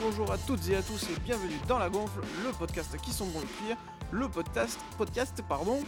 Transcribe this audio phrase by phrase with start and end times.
[0.00, 3.26] bonjour à toutes et à tous et bienvenue dans La Gonfle, le podcast qui sont
[3.26, 3.76] bons le cuir,
[4.12, 5.78] le podcast, podcast pardon,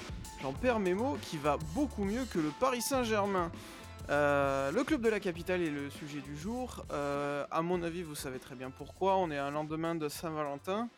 [0.43, 3.51] j'en perds mes mots, qui va beaucoup mieux que le Paris Saint-Germain.
[4.11, 6.85] Euh, le club de la capitale est le sujet du jour.
[6.91, 9.17] Euh, à mon avis, vous savez très bien pourquoi.
[9.17, 10.91] On est un lendemain de Saint-Valentin.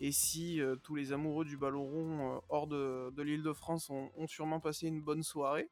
[0.00, 4.26] Et si euh, tous les amoureux du ballon rond hors de, l'île de France ont,
[4.28, 5.68] sûrement passé une bonne soirée,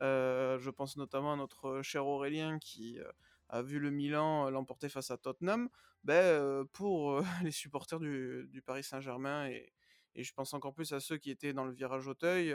[0.00, 2.98] je pense notamment à notre cher Aurélien qui
[3.50, 5.68] a vu le Milan l'emporter face à Tottenham.
[6.04, 9.72] Ben, pour les supporters du, Paris Saint-Germain et,
[10.16, 12.54] je pense encore plus à ceux qui étaient dans le virage Auteuil,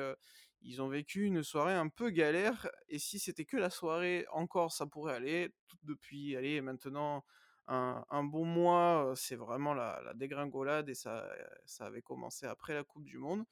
[0.61, 2.67] ils ont vécu une soirée un peu galère.
[2.89, 5.53] Et si c'était que la soirée, encore ça pourrait aller.
[5.67, 7.23] Tout depuis, allez, maintenant
[7.67, 11.27] un, bon mois, c'est vraiment la, dégringolade et ça,
[11.65, 13.45] ça avait commencé après la Coupe du Monde.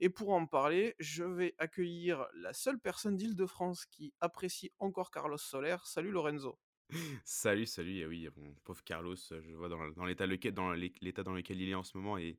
[0.00, 5.38] Et pour en parler, je vais accueillir la seule personne d'Île-de-France qui apprécie encore Carlos
[5.38, 5.76] Soler.
[5.84, 6.58] Salut Lorenzo.
[7.24, 7.98] Salut, salut.
[7.98, 11.74] Et oui, mon pauvre Carlos, je vois dans, l'état dans l'état dans lequel il est
[11.74, 12.38] en ce moment et,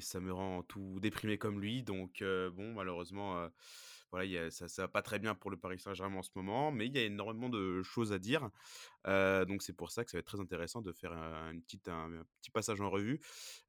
[0.00, 1.82] ça me rend tout déprimé comme lui.
[1.82, 3.48] Donc bon, malheureusement,
[4.10, 6.84] voilà, ça, ça va pas très bien pour le Paris Saint-Germain en ce moment, mais
[6.86, 8.50] il y a énormément de choses à dire.
[9.06, 12.80] donc c'est pour ça que ça va être très intéressant de faire un, petit passage
[12.82, 13.20] en revue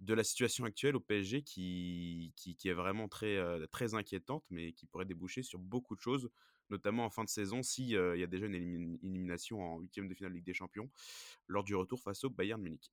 [0.02, 2.34] de la situation actuelle au PSG qui,
[2.66, 6.30] est vraiment très inquiétante, mais qui pourrait déboucher sur beaucoup de choses
[6.70, 10.14] notamment en fin de saison, s'il il y a déjà une élimination en huitième de
[10.14, 10.90] finale Ligue des Champions,
[11.48, 12.92] lors du retour face au Bayern Munich.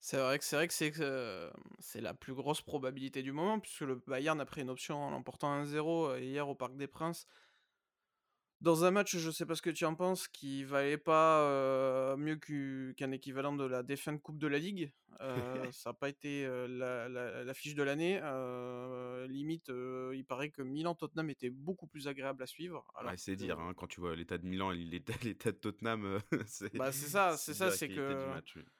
[0.00, 3.96] C'est vrai que c'est vrai que c'est la plus grosse probabilité du moment, puisque le
[4.06, 7.26] Bayern a pris une option en l'emportant 1-0 hier au Parc des Princes
[8.60, 12.36] dans un match, je sais pas ce que tu en penses, qui valait pas mieux
[12.96, 14.92] qu'un équivalent de la défunte Coupe de la Ligue.
[15.72, 18.20] ça n'a pas été la, fiche de l'année.
[19.28, 22.84] limite, il paraît que Milan-Tottenham était beaucoup plus agréable à suivre.
[23.16, 26.92] c'est dire, hein, quand tu vois l'état de Milan et l'état, de Tottenham, c'est bah,
[26.92, 28.26] ça, c'est ça, c'est que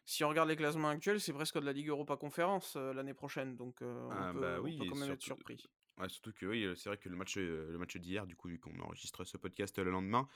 [0.04, 3.56] si on regarde les classements actuels, c'est presque de la Ligue Europa Conférence l'année prochaine,
[3.56, 5.64] donc on, ah, peut, bah oui, quand même être surpris
[6.08, 8.78] surtout que oui, c'est vrai que le match, le match d'hier, du coup, vu qu'on
[8.80, 10.28] enregistre ce podcast le lendemain,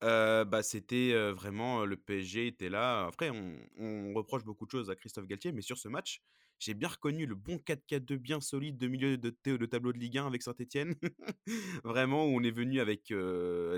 [0.00, 3.06] bah, c'était vraiment le PSG était là.
[3.06, 6.22] Après, on, on, reproche beaucoup de choses à Christophe Galtier, mais sur ce match,
[6.58, 10.18] j'ai bien reconnu le bon 4-4-2 bien solide de milieu de, de tableau de Ligue
[10.18, 10.94] 1 avec Saint-Etienne.
[11.84, 13.12] Vraiment, où on est venu avec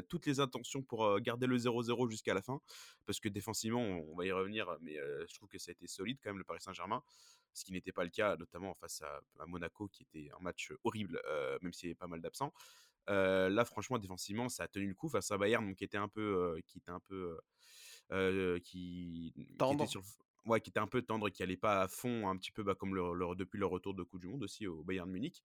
[0.09, 2.61] toutes les intentions pour garder le 0-0 jusqu'à la fin.
[3.07, 6.19] Parce que défensivement, on, va y revenir, mais je trouve que ça a été solide
[6.23, 7.03] quand même, le Paris Saint-Germain.
[7.53, 11.21] Ce qui n'était pas le cas, notamment face à, Monaco, qui était un match horrible,
[11.63, 12.53] même s'il y avait pas mal d'absents.
[13.09, 16.61] là, franchement, défensivement, ça a tenu le coup face à Bayern, qui était un peu,
[16.67, 17.39] qui était un peu,
[18.61, 20.03] qui, était sur,
[20.47, 22.75] ouais, qui était un peu tendre, qui allait pas à fond, un petit peu bah,
[22.75, 22.93] comme
[23.37, 25.43] depuis le retour de Coupe du Monde aussi au Bayern Munich.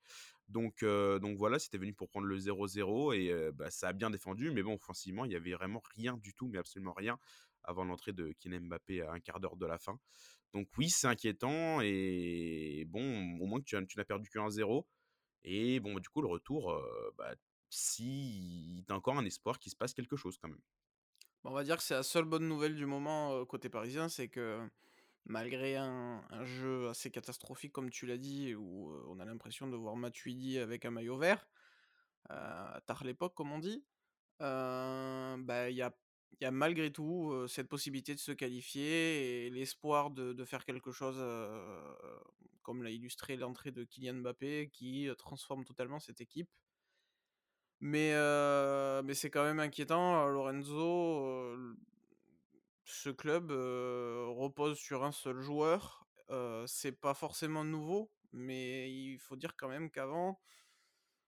[0.47, 4.51] Donc, donc voilà, c'était venu pour prendre le 0-0 et bah, ça a bien défendu,
[4.51, 7.17] mais bon, offensivement, il y avait vraiment rien du tout, mais absolument rien
[7.63, 10.00] avant l'entrée de Kylian Mbappé à un quart d'heure de la fin.
[10.53, 14.88] Donc oui, c'est inquiétant et bon, au moins que tu, n'as perdu qu'un 0
[15.44, 16.79] et bon, du coup, le retour,
[17.18, 17.33] bah,
[17.69, 20.62] si tu as encore un espoir qu'il se passe quelque chose quand même.
[21.44, 24.69] On va dire que c'est la seule bonne nouvelle du moment côté parisien, c'est que
[25.25, 29.95] malgré un, jeu assez catastrophique, comme tu l'as dit, où on a l'impression de voir
[29.95, 31.47] Matuidi avec un maillot vert,
[32.27, 33.83] tard l'époque, comme on dit,
[34.39, 35.95] bah, il y, a,
[36.41, 41.17] y, a, malgré tout cette possibilité de se qualifier et l'espoir de, faire quelque chose,
[42.63, 46.49] comme l'a illustré l'entrée de Kylian Mbappé, qui transforme totalement cette équipe.
[47.79, 48.11] Mais
[49.13, 51.55] c'est quand même inquiétant, Lorenzo
[52.91, 56.06] ce club repose sur un seul joueur.
[56.68, 60.40] c'est pas forcément nouveau, mais il faut dire quand même qu'avant,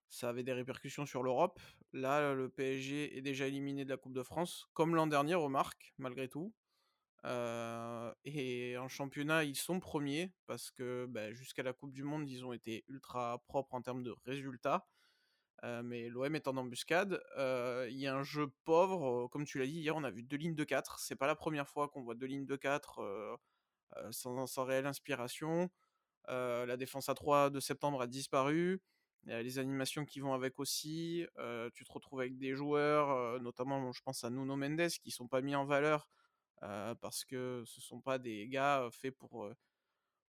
[0.08, 1.60] ça avait des répercussions sur l'Europe.
[1.92, 5.94] Là, le PSG est déjà éliminé de la Coupe de France, comme l'an dernier, remarque,
[5.98, 6.52] malgré tout.
[7.24, 12.44] et en championnat, ils sont premiers, parce que bah, jusqu'à la Coupe du Monde, ils
[12.44, 14.86] ont été ultra propres en termes de résultats.
[15.64, 17.22] Euh, mais l'OM est en embuscade.
[17.38, 20.10] Euh, il y a un jeu pauvre, euh, comme tu l'as dit hier, on a
[20.10, 20.98] vu deux lignes de 4.
[20.98, 23.38] C'est pas la première fois qu'on voit deux lignes de 4
[24.10, 25.70] sans, sans, réelle inspiration.
[26.28, 28.82] la défense à 3 de septembre a disparu.
[29.26, 31.26] Les animations qui vont avec aussi.
[31.74, 35.40] tu te retrouves avec des joueurs, notamment je pense à Nuno Mendes, qui sont pas
[35.40, 36.08] mis en valeur
[37.00, 39.48] parce que ce sont pas des gars faits pour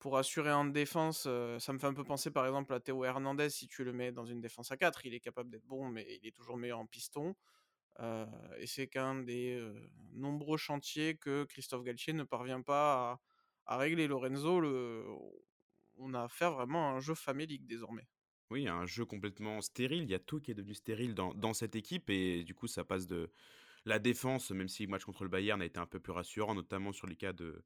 [0.03, 1.29] pour assurer en défense,
[1.61, 4.11] ça me fait un peu penser par exemple à Théo Hernandez si tu le mets
[4.11, 6.81] dans une défense à 4, il est capable d'être bon mais il est toujours meilleur
[6.81, 7.37] en piston.
[8.01, 9.65] et c'est qu'un des
[10.15, 13.21] nombreux chantiers que Christophe Galtier ne parvient pas
[13.65, 14.09] à, régler.
[14.09, 14.61] Lorenzo,
[15.99, 18.09] on a affaire vraiment à un jeu famélique désormais.
[18.51, 20.03] Oui, un jeu complètement stérile.
[20.03, 22.83] Il y a tout qui est devenu stérile dans, cette équipe et du coup, ça
[22.83, 23.31] passe de
[23.85, 26.57] la défense, même si le match contre le Bayern a été un peu plus rassurant,
[26.57, 27.65] notamment sur les cas de,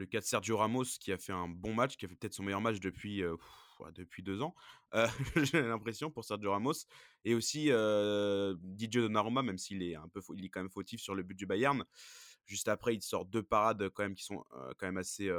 [0.00, 2.34] le cas de Sergio Ramos qui a fait un bon match, qui a fait peut-être
[2.34, 3.22] son meilleur match depuis,
[3.94, 4.54] depuis deux ans,
[5.36, 6.86] j'ai l'impression pour Sergio Ramos,
[7.24, 7.70] et aussi
[8.62, 11.34] Didier Donnarumma, même s'il est un peu, il est quand même fautif sur le but
[11.36, 11.84] du Bayern.
[12.46, 14.42] Juste après, il sort deux parades quand même qui sont
[14.78, 15.30] quand même assez,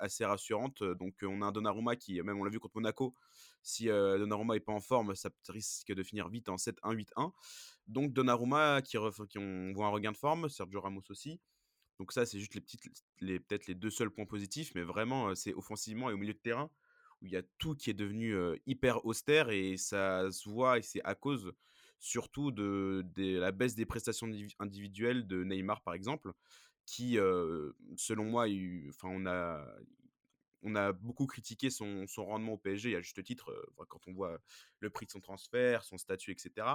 [0.00, 0.82] assez rassurantes.
[0.82, 3.14] Donc on a un Donnarumma qui, même on l'a vu contre Monaco,
[3.62, 7.32] si Donnarumma est pas en forme, ça risque de finir vite en 7-1, 8-1.
[7.86, 8.98] Donc Donnarumma qui,
[9.28, 9.38] qui
[9.72, 11.40] voit un regain de forme, Sergio Ramos aussi.
[12.02, 12.82] Donc ça, c'est juste les petites,
[13.20, 16.38] les, peut-être les deux seuls points positifs, mais vraiment, c'est offensivement et au milieu de
[16.38, 16.68] terrain
[17.20, 18.34] où il y a tout qui est devenu
[18.66, 21.52] hyper austère et ça se voit et c'est à cause
[22.00, 24.28] surtout de, la baisse des prestations
[24.58, 26.32] individuelles de Neymar par exemple,
[26.86, 27.18] qui,
[27.96, 28.46] selon moi,
[28.88, 29.64] enfin on a
[30.64, 33.54] on a beaucoup critiqué son, rendement au PSG, à juste titre,
[33.88, 34.40] quand on voit
[34.80, 36.66] le prix de son transfert, son statut, etc.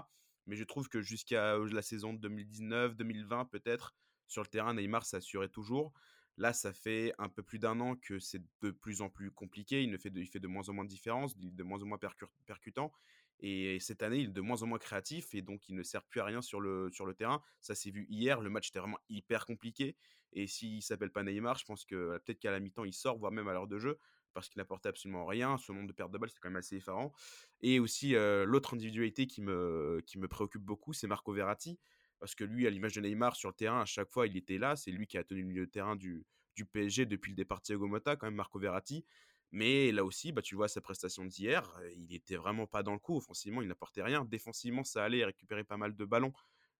[0.45, 3.93] Mais je trouve que jusqu'à la saison 2019-2020, peut-être,
[4.27, 5.93] sur le terrain, Neymar s'assurait toujours.
[6.37, 9.81] Là, ça fait un peu plus d'un an que c'est de plus en plus compliqué.
[9.81, 11.85] Il, ne fait de, il fait de moins en moins de différence, de moins en
[11.85, 11.99] moins
[12.45, 12.93] percutant.
[13.39, 16.03] Et cette année, il est de moins en moins créatif et donc il ne sert
[16.03, 17.41] plus à rien sur le, sur le terrain.
[17.59, 19.95] Ça s'est vu hier, le match était vraiment hyper compliqué.
[20.33, 23.31] Et s'il s'appelle pas Neymar, je pense que peut-être qu'à la mi-temps, il sort, voire
[23.31, 23.97] même à l'heure de jeu,
[24.33, 25.57] parce qu'il n'apportait absolument rien.
[25.57, 27.13] Son nombre de pertes de balles, c'est quand même assez effarant.
[27.61, 28.13] Et aussi,
[28.45, 31.79] l'autre individualité qui me, qui me préoccupe beaucoup, c'est Marco Verratti.
[32.19, 34.57] Parce que lui, à l'image de Neymar sur le terrain, à chaque fois, il était
[34.57, 34.75] là.
[34.75, 36.25] C'est lui qui a tenu le milieu de terrain du,
[36.73, 39.05] PSG depuis le départ de Thiago Motta, quand même, Marco Verratti.
[39.51, 42.99] Mais là aussi, bah, tu vois sa prestation d'hier, il était vraiment pas dans le
[42.99, 43.15] coup.
[43.15, 44.25] Offensivement, il n'apportait rien.
[44.25, 46.33] Défensivement, ça allait récupérer pas mal de ballons.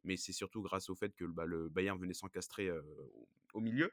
[0.04, 2.72] Mais c'est surtout grâce au fait que bah, le Bayern venait s'encastrer
[3.54, 3.92] au, milieu.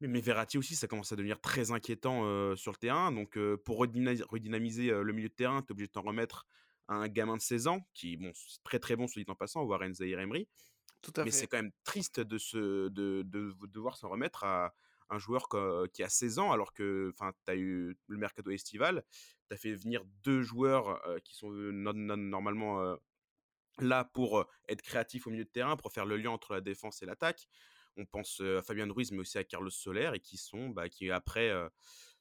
[0.00, 3.12] Mais, Verratti aussi, ça commence à devenir très inquiétant sur le terrain.
[3.12, 6.46] Donc, pour redynamiser, le milieu de terrain, tu es obligé de t'en remettre
[6.88, 8.32] à un gamin de 16 ans, qui bon,
[8.64, 10.48] très très bon, soit dit en passant, Warren Zahir Emery.
[11.00, 14.72] Tout à mais c'est quand même triste de, se, de, de devoir s'en remettre à,
[15.12, 15.48] un joueur
[15.92, 19.04] qui a 16 ans, alors que tu as eu le mercato estival,
[19.48, 22.96] tu as fait venir deux joueurs qui sont normalement
[23.78, 27.02] là pour être créatifs au milieu de terrain, pour faire le lien entre la défense
[27.02, 27.48] et l'attaque.
[27.96, 31.10] On pense à Fabien Ruiz, mais aussi à Carlos Soler, et qui sont, bah, qui
[31.10, 31.52] après,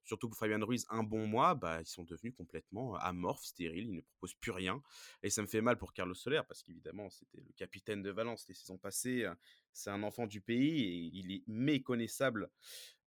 [0.04, 3.96] surtout pour Fabien Ruiz, un bon mois, bah, ils sont devenus complètement amorphes, stériles, ils
[3.96, 4.82] ne proposent plus rien.
[5.24, 8.48] Et ça me fait mal pour Carlos Soler, parce qu'évidemment, c'était le capitaine de Valence
[8.48, 9.26] les saisons passées.
[9.74, 12.50] C'est un enfant du pays et il est méconnaissable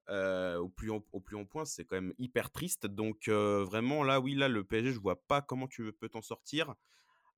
[0.09, 1.65] au, plus haut, au plus point.
[1.65, 2.87] C'est quand même hyper triste.
[2.87, 6.75] Donc, vraiment, là, oui, là, le PSG, je vois pas comment tu peux t'en sortir.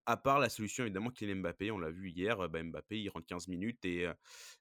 [0.07, 1.73] À part la solution, évidemment, qu'il est Mbappé.
[1.73, 3.85] On l'a vu hier, bah, Mbappé, il rentre 15 minutes.
[3.85, 4.07] Et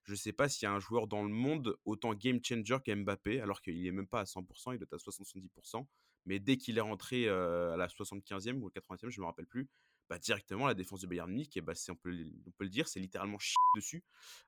[0.04, 2.78] je ne sais pas s'il y a un joueur dans le monde autant game changer
[2.84, 5.86] qu'Mbappé, alors qu'il n'est même pas à 100%, il est à 70%.
[6.26, 9.68] Mais dès qu'il est rentré à la 75e ou 80e, je ne me rappelle plus,
[10.08, 12.12] bah, directement la défense de Bayern Munich, et bah, on, peut,
[12.46, 14.04] on peut le dire, c'est littéralement chier dessus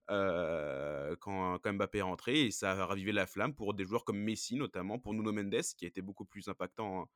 [0.08, 2.46] quand, quand, Mbappé est rentré.
[2.46, 5.62] Et ça a ravivé la flamme pour des joueurs comme Messi, notamment, pour Nuno Mendes,
[5.76, 7.08] qui a été beaucoup plus impactant hein,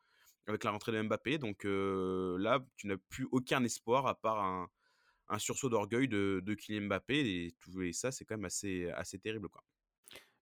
[0.47, 1.39] avec la rentrée de Mbappé.
[1.39, 4.43] Donc là, tu n'as plus aucun espoir à part
[5.29, 7.19] un, sursaut d'orgueil de, de Kylian Mbappé.
[7.19, 9.49] Et, tout, ça, c'est quand même assez, assez terrible.
[9.49, 9.63] Quoi.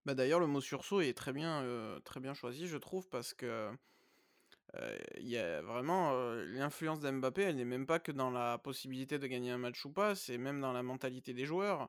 [0.04, 1.64] Bah D'ailleurs, le mot sursaut est très bien,
[2.04, 3.70] très bien choisi, je trouve, parce que
[5.18, 6.12] il y a vraiment
[6.46, 9.90] l'influence d'Mbappé, elle n'est même pas que dans la possibilité de gagner un match ou
[9.90, 11.88] pas, c'est même dans la mentalité des joueurs.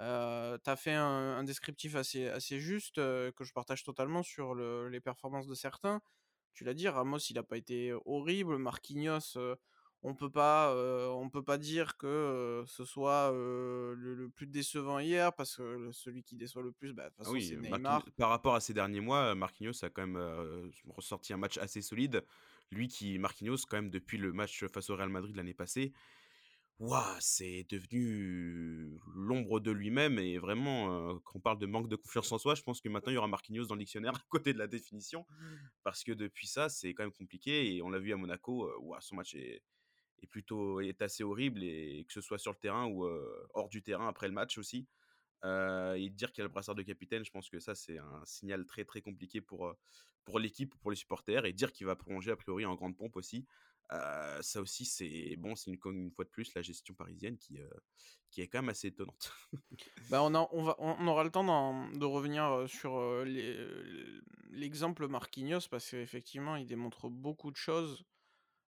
[0.00, 5.00] Euh, tu as fait un, descriptif assez, assez juste que je partage totalement sur les
[5.00, 6.00] performances de certains.
[6.56, 8.56] Tu l'as dit, Ramos, il n'a pas été horrible.
[8.56, 9.38] Marquinhos,
[10.02, 10.74] on peut pas,
[11.12, 16.34] on peut pas dire que ce soit le, plus décevant hier parce que celui qui
[16.34, 18.06] déçoit le plus, bah, de toute façon, c'est Neymar.
[18.16, 22.24] Par rapport à ces derniers mois, Marquinhos a quand même ressorti un match assez solide.
[22.70, 25.92] Lui qui, Marquinhos, quand même, depuis le match face au Real Madrid l'année passée,
[27.20, 32.38] c'est devenu l'ombre de lui-même et vraiment, quand on parle de manque de confiance en
[32.38, 34.58] soi, je pense que maintenant il y aura Marquinhos dans le dictionnaire à côté de
[34.58, 35.26] la définition
[35.82, 39.16] parce que depuis ça, c'est quand même compliqué et on l'a vu à Monaco, son
[39.16, 39.62] match est,
[40.28, 43.06] plutôt est assez horrible et que ce soit sur le terrain ou
[43.54, 44.86] hors du terrain après le match aussi.
[45.44, 48.22] et dire qu'il y a le brassard de capitaine, je pense que ça c'est un
[48.26, 49.74] signal très très compliqué pour,
[50.24, 53.16] pour l'équipe, pour les supporters et dire qu'il va prolonger a priori en grande pompe
[53.16, 53.46] aussi
[53.90, 57.58] ça aussi, c'est bon, c'est une, fois de plus la gestion parisienne qui,
[58.30, 59.32] qui est quand même assez étonnante.
[60.10, 61.44] bah on, a, on, va, on aura le temps
[61.92, 63.24] de revenir sur
[64.50, 68.04] l'exemple Marquinhos parce qu'effectivement, il démontre beaucoup de choses.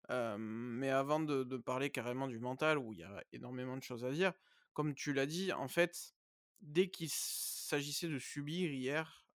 [0.08, 4.10] mais avant de, parler carrément du mental, où il y a énormément de choses à
[4.10, 4.32] dire,
[4.72, 6.14] comme tu l'as dit, en fait,
[6.60, 9.26] dès qu'il s'agissait de subir hier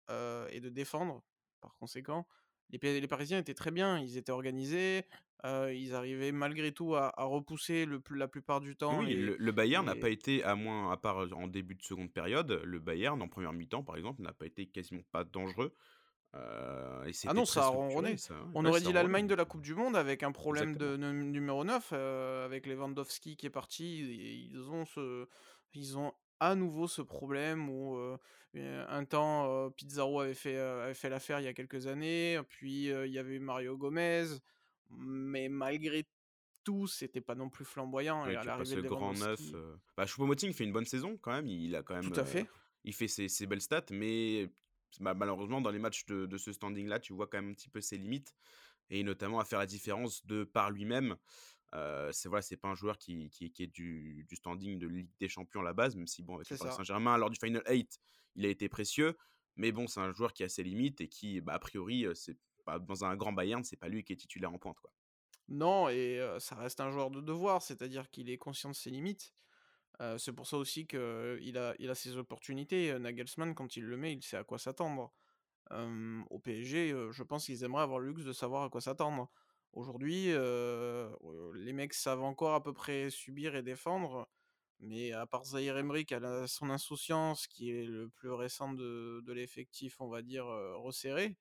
[0.50, 1.24] et de défendre,
[1.60, 2.26] par conséquent,
[2.70, 5.04] les, Parisiens étaient très bien, ils étaient organisés,
[5.44, 9.00] ils arrivaient malgré tout à, repousser le, la plupart du temps.
[9.00, 12.60] Oui, le, Bayern n'a pas été, à moins, à part en début de seconde période,
[12.64, 15.74] le Bayern en première mi-temps par exemple n'a pas été quasiment pas dangereux.
[16.34, 18.16] Et Ah non, ça a ronronné.
[18.16, 18.40] ça, ouais.
[18.54, 20.92] On Ouais, aurait dit l'Allemagne de la coupe du monde avec un problème Exactement.
[20.92, 25.26] de num numéro 9, heu, avec Lewandowski qui est parti ils ont ce
[25.74, 27.96] ils ont à nouveau ce problème où,
[28.54, 33.12] un temps, Pizarro avait fait, avait fait l'affaire il y a quelques années, puis, il
[33.12, 34.24] y avait Mario Gomez,
[34.92, 36.04] mais malgré
[36.64, 40.04] tout, c'était pas non plus flamboyant et Oui, à l'arrivée de grand neuf, heu bah,
[40.06, 42.52] Choupo-Moting fait une bonne saison quand même, il a quand même, Tout à heu, fait.
[42.84, 44.48] il fait ses ses belles stats, mais
[45.00, 47.68] bah, malheureusement dans les matchs de de ce standing-là, tu vois quand même un petit
[47.68, 48.32] peu ses limites
[48.90, 51.16] et notamment à faire la différence de par lui-même.
[51.74, 54.88] Heu, c'est voilà, c'est pas un joueur qui qui qui est du du standing de
[54.88, 56.70] Ligue des champions à la base, même si bon, avec le Paris.
[56.70, 57.98] Saint-Germain lors du final 8,
[58.36, 59.16] il a été précieux,
[59.56, 62.14] mais bon, c'est un joueur qui a ses limites et qui, bah, a priori, heu,
[62.16, 64.92] c'est dans un grand Bayern, c'est pas lui qui est titulaire en pointe, quoi.
[65.48, 69.34] Non et ça reste un joueur de devoir, c'est-à-dire qu'il est conscient de ses limites.
[70.18, 70.98] C'est pour ça aussi qu'il
[71.58, 75.12] a il a ses opportunités, Nagelsmann quand il le met, il sait à quoi s'attendre.
[75.70, 79.30] Au PSG, je pense qu'ils aimeraient avoir le luxe de savoir à quoi s'attendre.
[79.72, 84.28] Aujourd'hui, les mecs savent encore à peu près subir et défendre,
[84.80, 89.32] mais à part Zahir Emery qui a son insouciance, qui est le plus récent de
[89.32, 91.36] l'effectif, on va dire, resserré,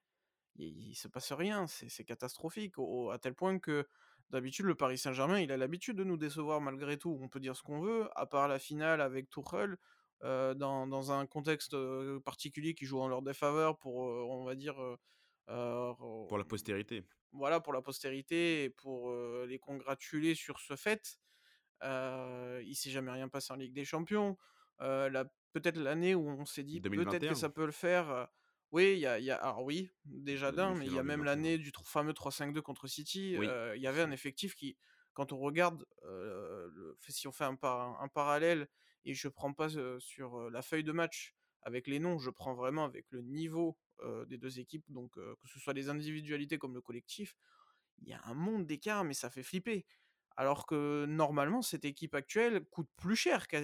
[0.55, 3.87] il il se passe rien, c'est catastrophique au à tel point que
[4.29, 7.17] d'habitude le Paris Saint-Germain, il a l'habitude de nous décevoir malgré tout.
[7.21, 9.77] On peut dire ce qu'on veut, à part la finale avec Tuchel,
[10.23, 14.43] heu, dans dans un contexte, heu, particulier qui joue en leur défaveur pour, heu, on
[14.45, 14.75] va dire,
[16.25, 17.03] Pour la postérité.
[17.31, 19.13] voilà pour la postérité et pour,
[19.45, 21.19] les congratuler sur ce fait.
[21.83, 24.37] Heu, il s'est jamais rien passé en Ligue des Champions.
[24.79, 28.29] La peut-être l'année où on s'est dit: «Peut-être que ça peut le faire»,
[28.71, 31.19] oui, il y a y a alors oui, déjà d'un, mais il y a même
[31.19, 31.25] 2021.
[31.25, 34.77] l'année du fameux 3-5-2 contre City, Oui, il y avait un effectif qui,
[35.13, 38.67] quand on regarde, le si on fait un par un parallèle
[39.03, 42.85] et je prends pas, sur, la feuille de match avec les noms, je prends vraiment
[42.85, 43.77] avec le niveau,
[44.27, 47.35] des 2 équipes, donc que ce soit les individualités comme le collectif,
[48.01, 49.85] il y a un monde d'écart, mais ça fait flipper.
[50.41, 53.61] Alors que normalement, cette équipe actuelle coûte plus cher qu'à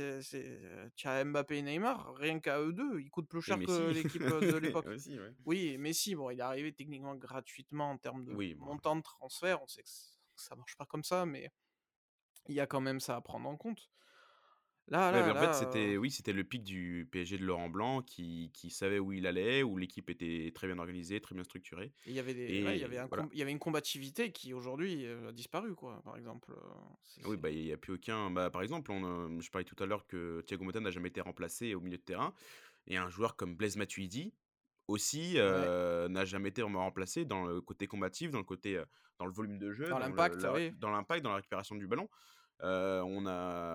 [0.96, 4.30] tu as Mbappé et Neymar, rien qu'à eux 2, ils coûtent plus cher que l'équipe,
[4.30, 4.86] heu, de l'époque.
[5.08, 5.34] ouais.
[5.46, 8.70] Oui, Messi, bon, il est arrivé techniquement gratuitement en termes de Oui, bon.
[8.70, 9.90] montant de transfert, on sait que
[10.36, 11.50] ça marche pas comme ça, mais
[12.48, 13.90] il y a quand même ça à prendre en compte.
[14.90, 17.46] Là Ouais, mais là en fait, là, c'était oui, c'était le pic du PSG de
[17.46, 21.36] Laurent Blanc qui qui savait où il allait, où l'équipe était très bien organisée, très
[21.36, 23.24] bien structurée il y avait des ouais, il y avait et un voilà.
[23.24, 26.54] com il y avait une combativité qui aujourd'hui, a disparu quoi, par exemple,
[27.26, 29.86] Oui, bah, il y a plus aucun bah, par exemple, on, je parlais tout à
[29.86, 32.34] l'heure que Thiago Motta n'a jamais été remplacé au milieu de terrain
[32.88, 34.34] et un joueur comme Blaise Matuidi
[34.88, 38.82] aussi, ouais, n'a jamais été remplacé dans le côté combatif, dans le côté,
[39.20, 40.72] dans le volume de jeu, dans l'impact, oui.
[40.78, 42.08] dans l'impact, dans la récupération du ballon.
[42.62, 43.67] On a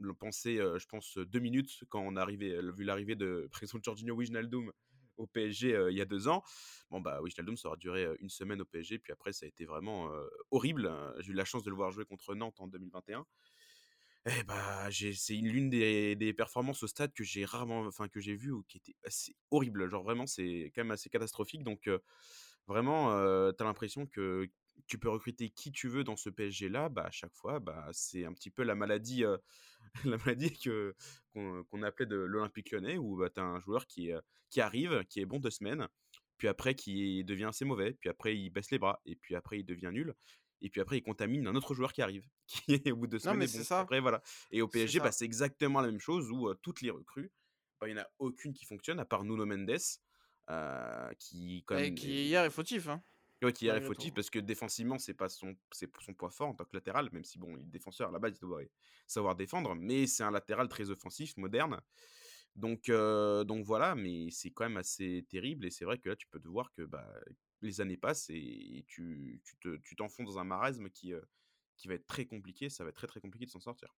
[0.00, 3.84] le pensé, je pense, 2 minutes quand on a arrivé vu l'arrivée de par exemple
[3.84, 4.72] Georginio Wijnaldum
[5.18, 6.42] au PSG, il y a 2 ans.
[6.90, 9.66] Bon, bah, Wijnaldum, ça aura duré, 1 semaine au PSG, puis après ça a été
[9.66, 10.10] vraiment,
[10.50, 10.86] horrible.
[10.86, 13.26] Heu, j'ai eu la chance de le voir jouer contre Nantes en 2021
[14.26, 18.36] et bah, c'est l'une des des performances au stade que j'ai rarement enfin que j'ai
[18.36, 19.88] vu ou qui était assez horrible.
[19.90, 21.88] Genre vraiment, c'est quand même assez catastrophique donc
[22.68, 23.10] vraiment,
[23.52, 24.48] tu as l'impression que
[24.86, 28.24] tu peux recruter qui tu veux dans ce PSG-là, bah, à chaque fois, bah, c'est
[28.24, 29.24] un petit peu la maladie,
[30.04, 30.94] la maladie que
[31.32, 34.10] qu'on appelait de l'Olympique Lyonnais où, bah, tu as un joueur qui,
[34.50, 35.88] qui arrive, qui est bon 2 semaines,
[36.38, 39.60] puis après qui devient assez mauvais, puis après il baisse les bras et puis après
[39.60, 40.14] il devient nul
[40.62, 43.16] et puis après il contamine un autre joueur qui arrive, qui au bout de 2
[43.18, 43.64] Non, semaines mais est c'est bon.
[43.64, 44.22] Ça, après voilà.
[44.50, 47.30] Et au PSG, bah, c'est exactement la même chose où, toutes les recrues,
[47.80, 49.78] bah, il y en a aucune qui fonctionne à part Nuno Mendes,
[51.18, 53.02] qui quand Et même qui hier est fautif, hein,
[53.42, 56.54] Ouais, qui est fautif parce que défensivement, c'est pas son c'est son point fort en
[56.54, 58.62] tant que latéral, même si bon, il est défenseur à la base, il doit
[59.06, 61.80] savoir défendre, mais c'est un latéral très offensif, moderne.
[62.56, 66.26] Donc donc voilà, mais c'est quand même assez terrible et c'est vrai que là, tu
[66.28, 67.08] peux te voir que, bah,
[67.62, 71.12] les années passent et tu tu te tu t'enfonces dans un marasme qui,
[71.76, 73.94] qui va être très compliqué, ça va être très, très compliqué de s'en sortir.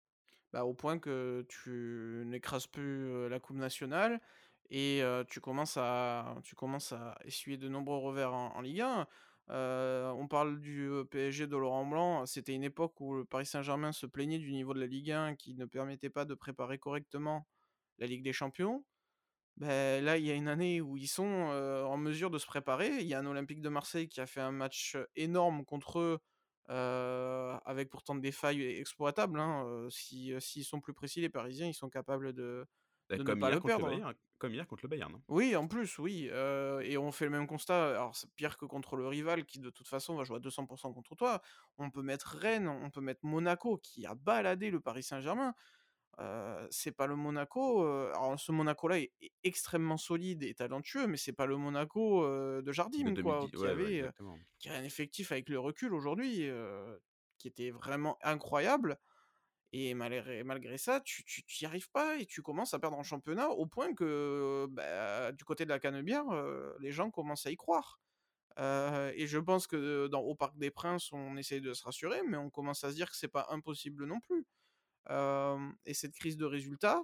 [0.53, 4.21] Bah, au point que tu n'écrases plus, la coupe nationale
[4.69, 9.07] et tu commences à tu commences à essuyer de nombreux revers en en Ligue 1.
[9.51, 13.45] Heu, on parle du, heu, PSG de Laurent Blanc, c'était une époque où le Paris
[13.45, 16.79] Saint-Germain se plaignait du niveau de la Ligue 1 qui ne permettait pas de préparer
[16.79, 17.47] correctement
[17.99, 18.85] la Ligue des Champions.
[19.57, 22.47] Beh, là, il y a une année où ils sont, heu, en mesure de se
[22.47, 22.99] préparer.
[23.01, 26.19] Il y a un Olympique de Marseille qui a fait un match, énorme contre eux,
[26.69, 32.33] avec pourtant des failles exploitables, hein, s'ils sont plus précis, les Parisiens, ils sont capables
[32.33, 32.65] de
[33.11, 33.95] Bah, ne comme pas hier le contre le perdre.
[33.95, 35.21] Bayern comme hier contre le Bayern, hein.
[35.27, 37.89] Oui, en plus, oui, et on fait le même constat.
[37.91, 40.65] Alors c'est pire que contre le rival qui, de toute façon, va jouer à 200
[40.65, 41.43] contre toi.
[41.77, 45.53] On peut mettre Rennes, on peut mettre Monaco qui a baladé le Paris Saint-Germain.
[46.69, 49.11] c'est pas le Monaco, alors ce Monaco-là est
[49.43, 52.25] extrêmement solide et talentueux, mais c'est pas le Monaco,
[52.61, 54.09] de Jardim quoi, qui avait,
[54.59, 56.49] qui a un effectif avec le recul aujourd'hui,
[57.37, 58.97] qui était vraiment incroyable
[59.73, 63.49] et malgré ça, tu tu y arrives pas et tu commences à perdre en championnat
[63.49, 66.25] au point que, bah, du côté de la Canebière,
[66.79, 67.99] les gens commencent à y croire.
[68.57, 72.37] et je pense que dans au Parc des Princes, on essaye de se rassurer, mais
[72.37, 74.45] on commence à se dire que c'est pas impossible non plus.
[75.85, 77.03] et cette crise de résultats,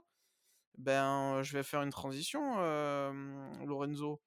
[0.78, 2.58] ben, je vais faire une transition,
[3.66, 4.22] Lorenzo.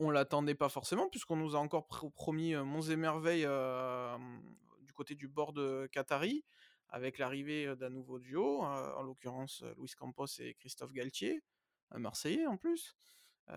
[0.00, 3.46] On l'attendait pas forcément puisqu'on nous a encore promis monts et merveilles
[4.80, 6.44] du côté du bord de Qatari
[6.92, 11.42] avec l'arrivée d'un nouveau duo, en l'occurrence Luis Campos et Christophe Galtier,
[11.90, 12.96] un Marseillais en plus.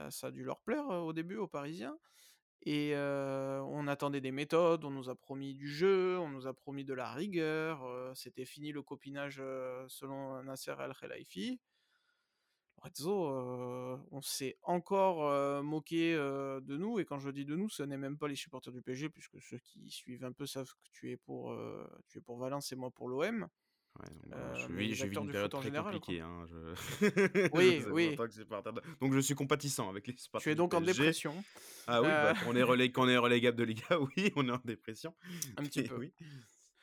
[0.09, 1.97] ça a dû leur plaire au début aux Parisiens.
[2.63, 6.85] Et on attendait des méthodes, on nous a promis du jeu, on nous a promis
[6.85, 7.85] de la rigueur.
[8.15, 9.43] C'était fini le copinage
[9.87, 10.93] selon Nasser El
[12.85, 17.97] Lorenzo, on s'est encore moqué de nous, et quand je dis de nous, ce n'est
[17.97, 21.11] même pas les supporters du PSG, puisque ceux qui suivent un peu savent que tu
[21.11, 21.57] es pour,
[22.07, 23.47] tu es pour Valence et moi pour l'OM.
[23.97, 26.19] Ouais, bah, je vis, une période très compliquée.
[26.19, 26.45] Hein,
[27.53, 28.17] oui, oui.
[28.99, 30.43] Donc je suis compatissant avec les supporters.
[30.43, 31.33] Tu es donc en dépression.
[31.87, 34.51] Ah oui, bah, on est relais, quand on est relégable de Liga, oui, on est
[34.51, 35.15] en dépression.
[35.55, 35.95] Un petit peu.
[35.97, 36.13] Oui.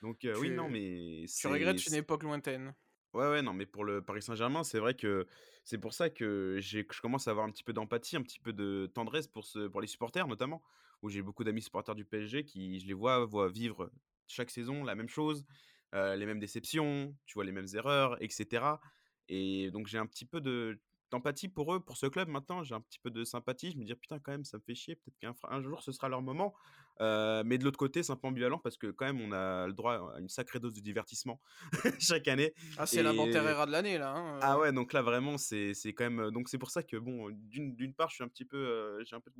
[0.00, 2.74] Donc oui, non, mais tu regrettes une époque lointaine.
[3.14, 5.26] Ouais, ouais, non, mais pour le Paris Saint-Germain, c'est vrai que
[5.64, 8.54] c'est pour ça que je commence à avoir un petit peu d'empathie, un petit peu
[8.54, 10.62] de tendresse pour ce pour les supporters notamment,
[11.02, 13.90] où j'ai beaucoup d'amis supporters du PSG qui, je les vois, voient vivre
[14.28, 15.44] chaque saison la même chose,
[15.92, 18.80] les mêmes déceptions, tu vois les mêmes erreurs, etc.
[19.28, 22.62] Et donc j'ai un petit peu de d'empathie pour eux, pour ce club maintenant.
[22.62, 23.70] J'ai un petit peu de sympathie.
[23.70, 24.96] Je me dis, putain, quand même, ça me fait chier.
[24.96, 26.54] Peut-être qu'un jour, ce sera leur moment.
[27.00, 29.72] Mais de l'autre côté, c'est un peu ambivalent parce que, quand même, on a le
[29.72, 31.40] droit à une sacrée dose de divertissement
[31.98, 32.54] chaque année.
[32.78, 34.14] Ah, c'est l'inventaire ERA de l'année, là.
[34.14, 36.30] Hein, ah ouais, donc là, vraiment, c'est quand même.
[36.30, 39.02] Donc, c'est pour ça que, bon, d'une part, je suis un petit peu.
[39.04, 39.30] j'ai un peu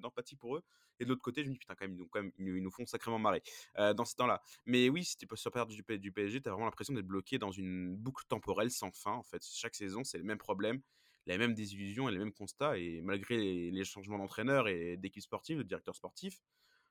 [0.00, 0.62] d'empathie pour eux.
[1.00, 2.62] Et de l'autre côté, je me dis, putain, quand même, ils nous, quand même, ils
[2.62, 3.42] nous font sacrément marrer
[3.76, 4.42] dans ce temps-là.
[4.66, 7.06] Mais oui, si tu pas sur perdre du, du PSG, tu as vraiment l'impression d'être
[7.06, 9.12] bloqué dans une boucle temporelle sans fin.
[9.12, 10.80] En fait, chaque saison, c'est le même problème
[11.26, 12.78] les mêmes désillusions et les mêmes constats.
[12.78, 16.40] Et malgré les, changements d'entraîneur et d'équipe sportive, de directeur sportif,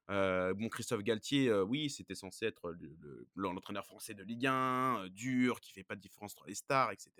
[0.10, 2.76] euh, bon, Christophe Galtier, euh, oui, c'était censé être
[3.36, 6.91] l'entraîneur français de Ligue 1, euh, dur, qui fait pas de différence entre les stars,
[6.91, 7.12] etc.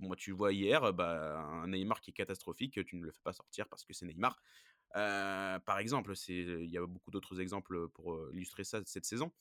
[0.00, 3.34] Bon, tu vois hier, bah, un Neymar qui est catastrophique, tu ne le fais pas
[3.34, 4.40] sortir parce que c'est Neymar.
[4.94, 9.32] par exemple, il y a beaucoup d'autres exemples pour illustrer ça cette saison.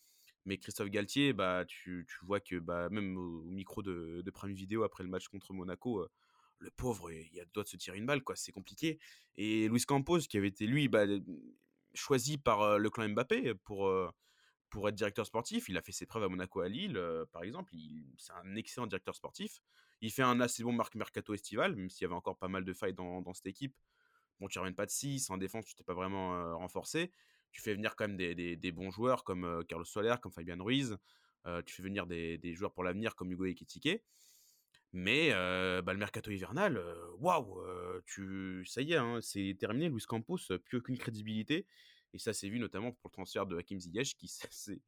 [0.44, 4.54] Mais Christophe Galtier, bah, tu, tu vois que bah, même au, micro de, de Prime
[4.54, 6.06] Vidéo après le match contre Monaco,
[6.60, 8.36] le pauvre, il a doit de se tirer une balle, quoi.
[8.36, 9.00] C'est compliqué.
[9.36, 11.06] Et Luis Campos, qui avait été lui bah,
[11.94, 13.92] choisi par le clan Mbappé pour
[14.70, 15.70] pour être directeur sportif.
[15.70, 17.74] Il a fait ses preuves à Monaco à Lille, par exemple.
[18.18, 19.62] C'est un excellent directeur sportif.
[20.02, 22.74] Il fait un assez bon mercato estival, même s'il y avait encore pas mal de
[22.74, 23.76] failles dans, cette équipe.
[24.40, 27.12] Bon, tu ramènes pas de 6, en défense, tu t'es pas vraiment renforcé.
[27.52, 30.62] Tu fais venir quand même des, des, des bons joueurs comme Carlos Soler, comme Fabian
[30.62, 30.98] Ruiz.
[31.66, 34.02] tu fais venir des, des joueurs pour l'avenir comme Hugo Ekitike.
[34.98, 36.82] Mais bah, le mercato hivernal,
[37.20, 37.62] waouh,
[38.06, 39.90] tu ça y est, hein, c'est terminé.
[39.90, 41.68] Luis Campos, plus aucune crédibilité.
[42.16, 44.32] Et ça s'est vu notamment pour le transfert de Hakim Ziyech qui,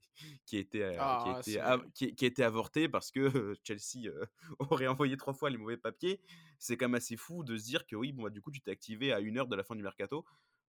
[0.46, 4.10] qui, a été, ah, qui, a été qui, a été avorté parce que Chelsea
[4.60, 6.22] aurait envoyé trois fois les mauvais papiers.
[6.58, 8.62] C'est quand même assez fou de se dire que oui, bon, bah, du coup, tu
[8.62, 10.24] t'es activé à une heure de la fin du mercato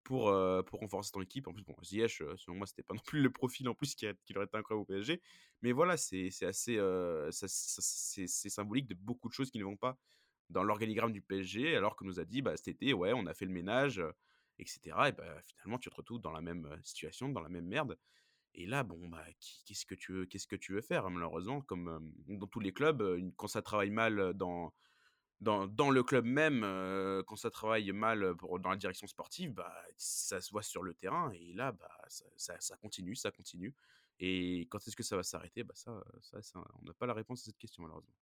[0.06, 0.34] pour,
[0.68, 1.48] pour renforcer ton équipe.
[1.48, 4.08] En plus, bon, Ziyech, selon moi, c'était pas non plus le profil en plus qui,
[4.26, 5.22] qui aurait été incroyable au PSG.
[5.62, 6.80] Mais voilà, c'est assez
[7.32, 9.98] c'est symbolique de beaucoup de choses qui ne vont pas
[10.50, 13.34] dans l'organigramme du PSG, alors que nous a dit bah, cet été, ouais, on a
[13.34, 14.02] fait le ménage,
[14.60, 14.80] etc.
[15.08, 17.98] Et bah, finalement, tu te retrouves dans la même situation, dans la même merde.
[18.54, 19.26] Et là, bon, bah,
[19.66, 21.10] qu'est-ce que tu veux, qu'est-ce que tu veux faire?
[21.10, 23.04] Malheureusement, comme dans tous les clubs,
[23.36, 24.74] quand ça travaille mal dans
[25.42, 26.62] dans, le club même,
[27.28, 30.94] quand ça travaille mal pour, dans la direction sportive, bah, ça se voit sur le
[30.94, 31.32] terrain.
[31.32, 31.90] Et là, bah,
[32.38, 33.74] ça, continue, ça continue.
[34.20, 35.64] Et quand est-ce que ça va s'arrêter?
[35.64, 38.14] Bah, ça, ça, On n'a pas la réponse à cette question, malheureusement.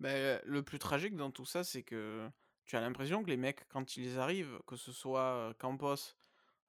[0.00, 2.28] Bah, le plus tragique dans tout ça, c'est que
[2.64, 6.14] tu as l'impression que les mecs, quand ils arrivent, que ce soit Campos,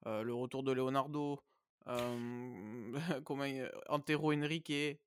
[0.04, 1.40] le retour de Leonardo,
[3.24, 3.44] comment,
[3.88, 5.00] Antero Henrique,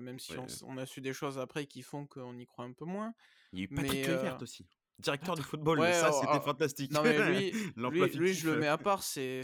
[0.00, 0.34] même si
[0.64, 3.14] on, a su des choses après qui font qu'on y croit un peu moins.
[3.52, 4.66] Il y a eu Patrick Kluivert aussi.
[5.00, 6.92] Directeur du football, ça oh, c'était oh, fantastique.
[6.92, 7.50] Non mais lui,
[8.14, 9.42] lui, je le mets à part, c'est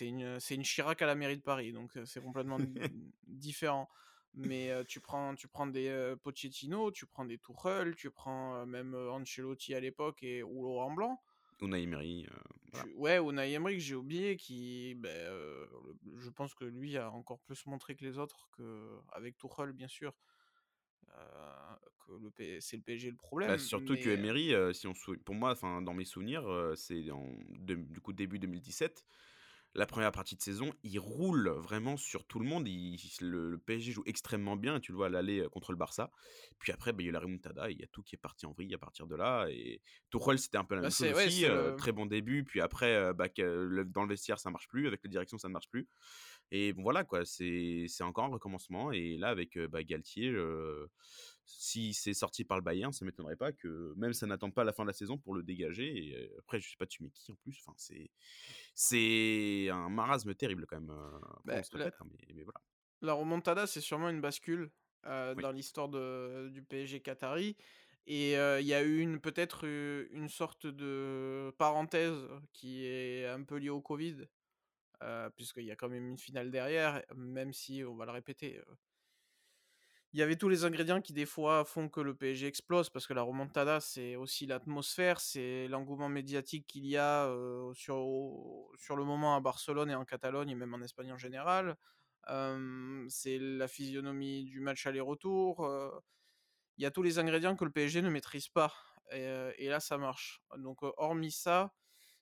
[0.00, 2.58] une, une Chirac à la mairie de Paris, donc c'est complètement
[3.26, 3.88] différent.
[4.34, 9.74] Mais tu prends, tu prends des Pochettino, tu prends des Tuchel, tu prends même Ancelotti
[9.74, 11.20] à l'époque et ou Laurent Blanc.
[11.60, 12.26] Unai Emery.
[12.96, 15.32] Ouais, Unai Emery que j'ai oublié, qui, ben,
[16.18, 19.88] je pense que lui a encore plus montré que les autres, que avec Tuchel bien
[19.88, 20.12] sûr,
[22.00, 25.16] que le P c'est le PSG le Bah, problème, surtout que Emery, si on sou
[25.24, 26.44] pour moi, enfin, dans mes souvenirs,
[26.76, 29.04] c'est en de du coup, début 2017.
[29.78, 32.66] La première partie de saison, il roule vraiment sur tout le monde.
[32.66, 35.70] Il le le PSG joue extrêmement bien et tu le vois à l'aller, heu, contre
[35.70, 36.10] le Barça.
[36.58, 38.18] Puis après, beh, il y a eu la remontada, il y a tout qui est
[38.18, 40.92] parti en vrille à partir de là et Tuchel, c'était un peu la Bah, même
[40.92, 44.40] chose ouais, le très bon début, puis après, heu, bah, que le dans le vestiaire,
[44.40, 45.88] ça marche plus, avec la direction, ça ne marche plus
[46.50, 50.88] et bon, voilà, quoi, c'est encore un recommencement et là, avec, bah, Galtier, heu,
[51.44, 54.72] si c'est sorti par le Bayern, ça m'étonnerait pas que même ça n'attende pas la
[54.72, 57.32] fin de la saison pour le dégager et après, je sais pas tu mets qui
[57.32, 57.74] en plus, enfin,
[58.74, 60.86] c'est un marasme terrible quand même,
[61.44, 62.60] bah, on la répète, hein, mais mais voilà.
[63.00, 64.70] la remontada, c'est sûrement une bascule,
[65.36, 65.44] Oui.
[65.44, 67.56] dans l'histoire du PSG qatari
[68.06, 73.56] et il y a eu une peut-être, une sorte de parenthèse qui est un peu
[73.56, 74.26] liée au covid,
[75.02, 78.58] heu, puisqu'il y a quand même une finale derrière, même si on va le répéter,
[78.58, 78.64] heu
[80.12, 83.06] il y avait tous les ingrédients qui, des fois, font que le PSG explose parce
[83.06, 87.96] que la remontada, c'est aussi l'atmosphère, c'est l'engouement médiatique qu'il y a, heu, sur
[88.78, 91.76] sur le moment à Barcelone et en Catalogne et même en Espagne en général.
[93.08, 95.66] C'est la physionomie du match aller-retour,
[96.76, 98.74] il y a tous les ingrédients que le PSG ne maîtrise pas
[99.12, 100.42] et là, ça marche.
[100.58, 101.72] Donc, hormis ça,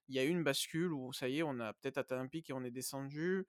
[0.09, 2.29] il y a eu une bascule où ça y est, on a peut-être atteint un
[2.29, 3.47] pic et on est descendu.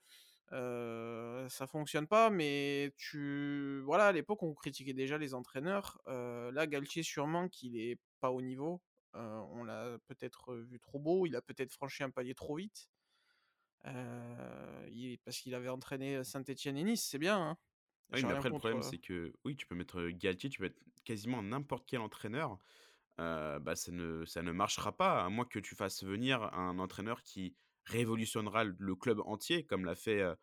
[0.54, 6.00] Heu, ça fonctionne pas, mais tu voilà, à l'époque, on critiquait déjà les entraîneurs.
[6.08, 8.82] Heu, là, Galtier, sûrement qu'il est pas au niveau.
[9.14, 12.90] On l'a peut-être vu trop beau, il a peut-être franchi un palier trop vite.
[13.86, 17.58] Il parce qu'il avait entraîné Saint-Étienne et Nice, c'est bien, hein.
[18.14, 20.66] Oui, mais après le contre, problème, c'est que, oui, tu peux mettre, Galtier, tu peux
[20.66, 22.58] mettre quasiment n'importe quel entraîneur,
[23.20, 26.80] heu, bah, ça ne ça ne marchera pas, à moins que tu fasses venir un
[26.80, 30.36] entraîneur qui révolutionnera le club entier, comme l'a fait, heu,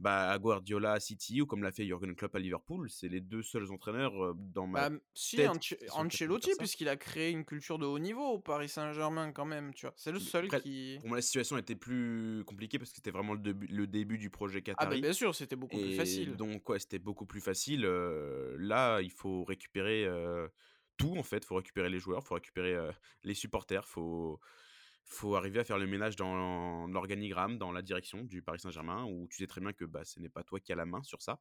[0.00, 2.90] bah, Guardiola à City ou comme l'a fait Jürgen Klopp à Liverpool.
[2.90, 7.30] C'est les 2 seuls entraîneurs, dans ma Bah, si, tête Anche Ancelotti, puisqu'il a créé
[7.30, 9.94] une culture de haut niveau au Paris Saint-Germain quand même, tu vois?
[9.96, 13.10] C'est le seul après, qui pour moi, la situation était plus compliquée parce que c'était
[13.10, 15.92] vraiment le debu le début du projet ah beh, qatari bien sûr, c'était beaucoup plus
[15.92, 16.38] facile.
[16.38, 20.06] donc ouais, c'était beaucoup plus facile, là, il faut récupérer,
[21.00, 21.44] tout en fait.
[21.44, 22.76] Faut récupérer les joueurs, faut récupérer,
[23.24, 24.40] les supporters, faut
[25.04, 29.26] faut arriver à faire le ménage dans l'organigramme, dans la direction du Paris Saint-Germain où
[29.28, 31.20] tu sais très bien que, bah, ce n'est pas toi qui as la main sur
[31.22, 31.40] ça.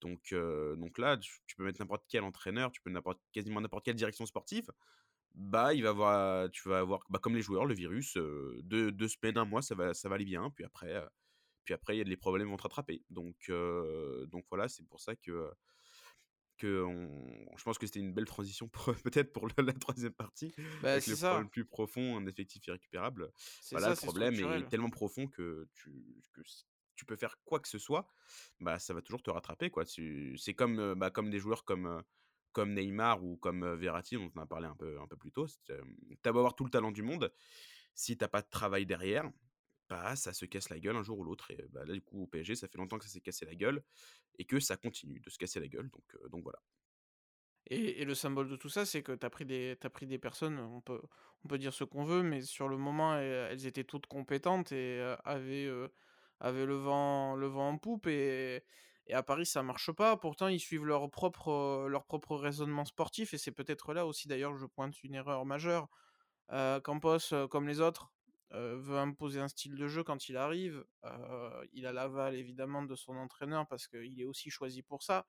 [0.00, 0.34] Donc
[0.82, 4.26] donc là, tu peux mettre n'importe quel entraîneur, tu peux n'importe quasiment n'importe quelle direction
[4.26, 4.70] sportive,
[5.34, 9.08] bah, il va avoir tu vas avoir, bah, comme les joueurs, le virus, 2- 2
[9.08, 11.02] semaines, un mois, ça va ça va aller bien, puis après,
[11.64, 13.04] puis après, les problèmes vont te rattraper.
[13.10, 13.50] Donc
[14.28, 15.50] donc voilà, c'est pour ça que,
[16.64, 20.52] heu, qu'on je pense que c'était une belle transition pour, peut-être pour la 3e partie
[20.80, 23.32] Bah, avec c'est le ça, problème plus profond, un effectif irrécupérable.
[23.60, 24.70] c'est Bah, là, ça, le problème est structurel.
[24.70, 26.42] tellement profond que tu que
[26.96, 28.08] tu peux faire quoi que ce soit,
[28.60, 29.84] bah, ça va toujours te rattraper, quoi.
[29.86, 32.02] C'est comme, heu, bah, comme des joueurs comme, heu,
[32.52, 35.32] comme Neymar ou comme, heu, Verratti, dont on a parlé un peu un peu plus
[35.32, 35.46] tôt.
[35.46, 35.72] Tu
[36.24, 37.32] beau avoir tout le talent du monde,
[37.94, 39.30] si tu as pas de travail derrière,
[39.88, 42.22] bah, ça se casse la gueule un jour ou l'autre et bah, là, du coup,
[42.22, 43.82] au PSG, ça fait longtemps que ça s'est cassé la gueule
[44.38, 46.60] et que ça continue de se casser la gueule donc donc voilà.
[47.70, 50.18] Et le symbole de tout ça, c'est que tu as pris des tu pris des
[50.18, 51.02] personnes, on peut
[51.44, 55.00] on peut dire ce qu'on veut, mais sur le moment, elles étaient toutes compétentes et
[55.24, 55.70] avaient,
[56.40, 58.64] avaient le vent le vent en poupe et
[59.06, 60.16] et à Paris, ça marche pas.
[60.18, 64.56] Pourtant, ils suivent leur propre, leur propre raisonnement sportif et c'est peut-être là aussi, d'ailleurs,
[64.56, 65.88] je pointe une erreur majeure.
[66.84, 67.18] Campos,
[67.50, 68.12] comme les autres,
[68.50, 70.84] veut imposer un style de jeu quand il arrive.
[71.72, 75.26] Il a l'aval, évidemment, de son entraîneur parce qu'il est aussi choisi pour ça.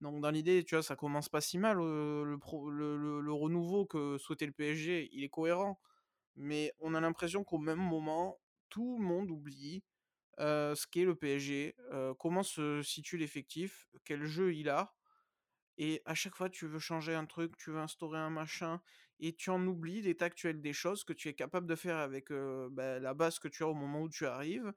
[0.00, 4.52] Donc dans l'idée, tu vois, ça commence pas si mal, le renouveau que souhaitait le
[4.52, 5.80] PSG, il est cohérent.
[6.36, 9.82] Mais on a l'impression qu'au même moment, tout le monde oublie,
[10.38, 11.76] ce qu'est le PSG,
[12.18, 14.94] comment se situe l'effectif, quel jeu il a
[15.82, 18.82] et à chaque fois, tu veux changer un truc, tu veux instaurer un machin
[19.18, 22.30] et tu en oublies l'état actuel des choses que tu es capable de faire avec,
[22.70, 24.72] bah, la base que tu as au moment où tu arrives,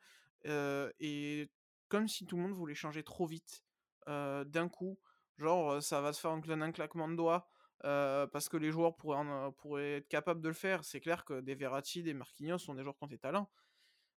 [0.45, 1.51] et
[1.89, 3.65] comme si tout le monde voulait changer trop vite,
[4.07, 4.97] d'un coup.
[5.37, 7.49] Genre, ça va se faire en un claquement de doigts,
[7.81, 10.85] parce que les joueurs pourraient en pourraient être capables de le faire.
[10.85, 13.51] C'est clair que des Verratti, des Marquinhos sont des joueurs qui ont des talents,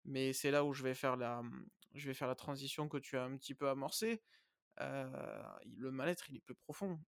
[0.05, 1.43] mais c'est là où je vais faire la,
[1.95, 4.23] je vais faire la transition que tu as un petit peu amorcée.
[4.81, 6.99] Il le mal-être, il est plus profond.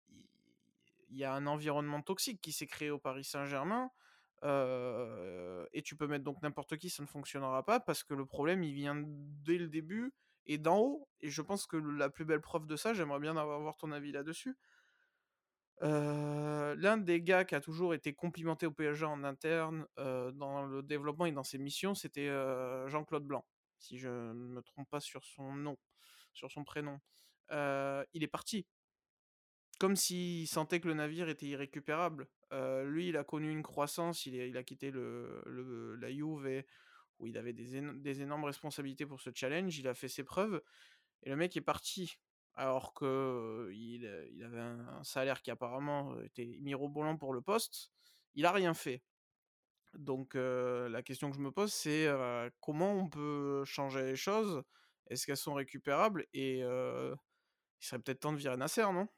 [1.10, 3.90] Il y a un environnement toxique qui s'est créé au Paris Saint-Germain,
[4.44, 8.26] heu et tu peux mettre donc n'importe qui, ça ne fonctionnera pas parce que le
[8.26, 8.96] problème, il vient
[9.44, 10.12] dès le début
[10.46, 13.36] et d'en haut et je pense que la plus belle preuve de ça, j'aimerais bien
[13.36, 14.56] avoir ton avis là-dessus.
[15.82, 20.82] Heu, l'un des gars qui a toujours été complimenté au PSG en interne, dans le
[20.82, 22.28] développement et dans ses missions, c'était,
[22.88, 23.44] Jean-Claude Blanc,
[23.78, 25.76] si je ne me trompe pas sur son nom,
[26.32, 26.98] sur son prénom.
[27.50, 28.66] Heu, il est parti.
[29.78, 32.28] comme s'il sentait que le navire était irrécupérable.
[32.52, 36.64] Heu, lui, il a connu une croissance, il a quitté le la Juve
[37.18, 40.24] où il avait des éno des énormes responsabilités pour ce challenge, il a fait ses
[40.24, 40.62] preuves
[41.22, 42.18] et le mec est parti.
[42.54, 47.90] Alors que, il, il avait un salaire qui apparemment, était mirobolant pour le poste.
[48.34, 49.02] Il a rien fait.
[49.94, 52.08] Donc la question que je me pose, c'est,
[52.60, 54.62] comment on peut changer les choses?
[55.08, 56.26] Est-ce qu'elles sont récupérables?
[56.34, 56.62] Et
[57.80, 59.08] il serait peut-être temps de virer Nasser, non?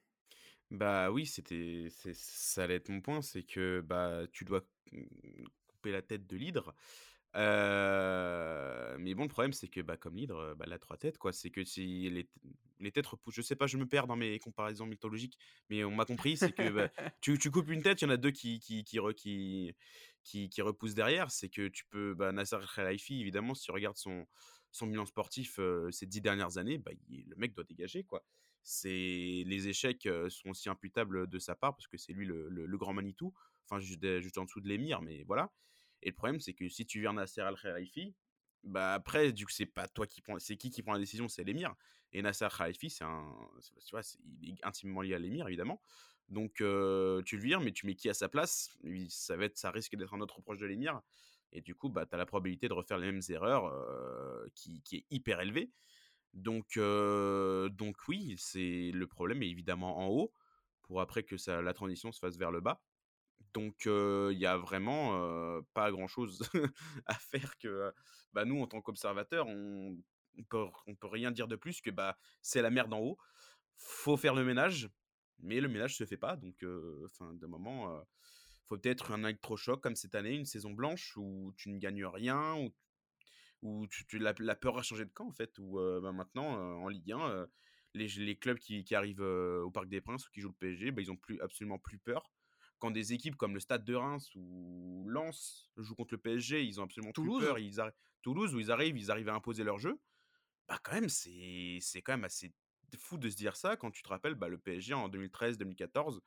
[0.70, 4.62] Bah oui, c'était ça allait être mon point, c'est que, bah, tu dois,
[5.68, 6.74] couper la tête de l'hydre.
[7.34, 11.32] Mais bon, le problème, c'est que, bah, comme l'hydre, bah, elle a 3 têtes, quoi.
[11.32, 12.30] C'est que si les
[12.80, 15.36] les têtes repoussent je sais pas, je me perds dans mes comparaisons mythologiques,
[15.68, 16.88] mais on m'a compris, c'est que, bah,
[17.20, 19.74] tu tu coupes une tête, il y en a 2 qui qui qui qui
[20.24, 21.30] qui qui repoussent derrière.
[21.30, 24.26] C'est que tu peux bah, Nasser Khelaifi, évidemment, si tu regardes son
[24.70, 25.58] son bilan sportif,
[25.90, 28.24] ces 10 dernières années, bah, le mec doit dégager, quoi.
[28.70, 32.92] C'est les échecs, sont aussi imputables, de sa part parce que c'est lui le grand
[32.92, 33.32] Manitou,
[33.64, 35.54] enfin juste en dessous de l'émir, mais voilà.
[36.02, 38.14] Et le problème, c'est que si tu vires Nasser Al Khelaifi,
[38.64, 41.28] bah, après, du coup, c'est pas toi qui prends c'est qui qui prend la décision?
[41.28, 41.74] C'est l'émir.
[42.12, 43.34] Et Nasser Khelaifi, c'est un
[43.86, 45.80] tu vois, c'est il est intimement lié à l'émir, évidemment.
[46.28, 48.76] Donc tu le vires, mais tu mets qui à sa place?
[49.08, 51.00] Ça va être ça risque d'être un autre proche de l'émir.
[51.52, 53.72] Et du coup, bah, tu as la probabilité de refaire les mêmes erreurs,
[54.54, 55.72] qui qui est hyper élevée.
[56.34, 60.32] Donc donc oui, c'est le problème est évidemment en haut,
[60.82, 62.82] pour après que ça la transition se fasse vers le bas.
[63.54, 66.48] Donc il y a vraiment, pas grand chose
[67.06, 67.92] à faire que,
[68.32, 69.96] bah, nous en tant qu'observateurs, on
[70.38, 73.18] on peut on peut rien dire de plus que, bah, c'est la merde en haut.
[73.76, 74.88] Faut faire le ménage,
[75.40, 76.64] mais le ménage se fait pas donc
[77.06, 78.02] enfin d'un moment,
[78.66, 82.54] faut peut-être un électrochoc comme cette année, une saison blanche où tu ne gagnes rien,
[82.56, 82.72] où
[83.62, 86.52] où tu tu la la peur a changé de camp en fait, où, bah, maintenant,
[86.82, 87.48] en Ligue 1, heu,
[87.94, 90.90] les les clubs qui qui arrivent, au Parc des Princes ou qui jouent le PSG,
[90.92, 92.32] bah, ils ont plus absolument plus peur.
[92.78, 96.80] Quand des équipes comme le Stade de Reims ou Lens jouent contre le PSG, ils
[96.80, 97.32] ont absolument plus Toulouse?
[97.32, 97.92] peur, ils arri
[98.22, 99.98] Toulouse où ils arrivent ils arrivent à imposer leur jeu.
[100.68, 102.52] Bah, quand même, c'est quand même assez
[102.98, 106.20] fou de se dire ça quand tu te rappelles, bah, le PSG en 2013-2014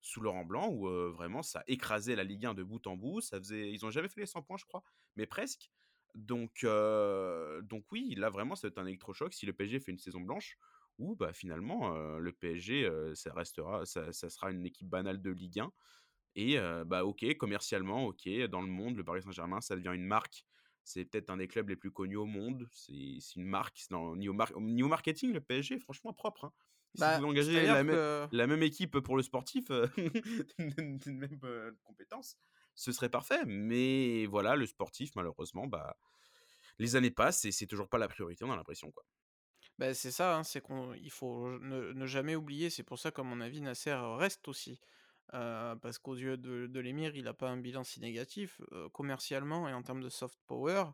[0.00, 3.20] sous Laurent Blanc où, vraiment ça écrasait la Ligue 1 de bout en bout.
[3.20, 4.82] Ça faisait ils ont jamais fait les 100 points, je crois,
[5.16, 5.70] mais presque.
[6.14, 9.98] Donc donc oui, là vraiment ça va être un électrochoc si le PSG fait une
[9.98, 10.56] saison blanche
[10.98, 15.60] ou bah, finalement, le PSG, ça restera ça ça sera une équipe banale de Ligue
[15.60, 15.72] 1
[16.34, 20.44] et bah, OK, commercialement, OK, dans le monde, le Paris Saint-Germain, ça devient une marque.
[20.84, 22.68] C'est peut-être un des clubs les plus connus au monde.
[22.72, 26.52] C'est une marque, c'est dans niveau mar niveau marketing, le PSG, franchement propre, hein.
[26.94, 29.68] S'ils Bah, pouvaient engager c'est-à-dire la que la même équipe pour le sportif,
[30.58, 32.38] d'une même, compétence,
[32.78, 33.44] ce serait parfait.
[33.46, 35.96] Mais voilà, le sportif malheureusement, bah,
[36.78, 39.04] les années passent et c'est toujours pas la priorité, on a l'impression, quoi.
[39.78, 43.22] Bah, c'est ça, hein, c'est qu'on il faut ne jamais oublier, c'est pour ça qu'à
[43.22, 44.80] mon avis Nasser reste aussi.
[45.30, 48.60] Parce qu'aux yeux de l'émir, il a pas un bilan si négatif,
[48.92, 50.84] commercialement et en termes de soft power,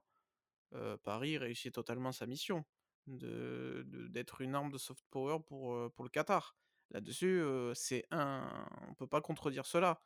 [1.05, 2.65] Paris réussit totalement sa mission
[3.07, 6.57] de de d'être une arme de soft power pour, pour le Qatar.
[6.91, 7.43] Là-dessus,
[7.75, 10.01] c'est un on peut pas contredire cela.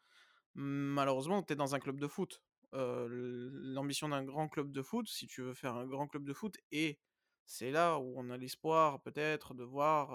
[0.54, 2.42] Malheureusement, tu es dans un club de foot.
[2.72, 6.56] L'ambition d'un grand club de foot, si tu veux faire un grand club de foot
[6.70, 6.98] et
[7.46, 10.10] c'est là où on a l'espoir peut-être de voir,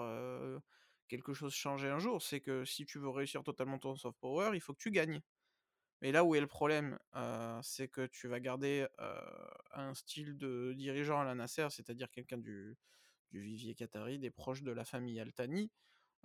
[1.08, 4.50] quelque chose changer un jour, c'est que si tu veux réussir totalement ton soft power,
[4.54, 5.20] il faut que tu gagnes.
[6.00, 6.98] Mais là où est le problème,
[7.62, 8.86] c'est que tu vas garder,
[9.72, 12.76] un style de dirigeant à la Nasser, c'est-à-dire quelqu'un du
[13.32, 15.32] du vivier qatari, des proches de la famille Al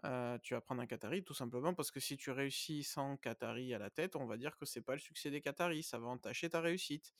[0.06, 3.74] Heu, tu vas prendre un qatari tout simplement parce que si tu réussis sans qatari
[3.74, 6.08] à la tête, on va dire que c'est pas le succès des qataris, ça va
[6.08, 7.14] entacher ta réussite.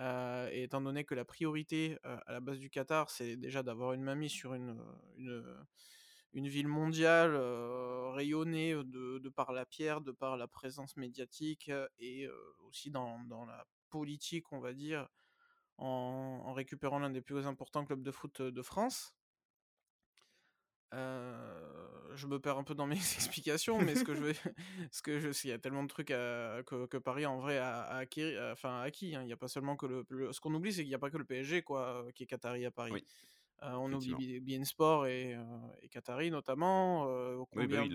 [0.00, 3.62] Heu, et étant donné que la priorité, heu, à la base du Qatar, c'est déjà
[3.62, 4.76] d'avoir une mainmise sur une,
[6.32, 7.36] une, ville mondiale,
[8.14, 12.28] rayonnée, de par la pierre, de par la présence médiatique, et
[12.66, 15.08] aussi dans dans la politique, on va dire,
[15.78, 19.14] en récupérant l'un des plus importants clubs de foot, de France.
[20.94, 24.32] Heu, je me perds un peu dans mes explications, mais ce que je veux
[24.92, 27.58] ce que je il y a tellement de trucs à que que Paris en vrai
[27.58, 29.22] a a acquéri enfin acquis, hein.
[29.24, 30.98] Il y a pas seulement que le le ce qu'on oublie, c'est qu'il y a
[30.98, 32.98] pas que le PSG quoi, qui est qatari à Paris.
[32.98, 33.06] Oui,
[33.62, 35.44] Heu, on oublie beIN Sport et heu,
[35.82, 37.06] et qatari notamment,
[37.54, 37.88] Oui, bah, oui,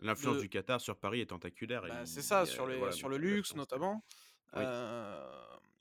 [0.00, 3.08] l'influence de du Qatar sur Paris est tentaculaire bah, c'est ça, sur les voilà, sur
[3.08, 4.04] le luxe notamment.
[4.54, 4.70] Oui.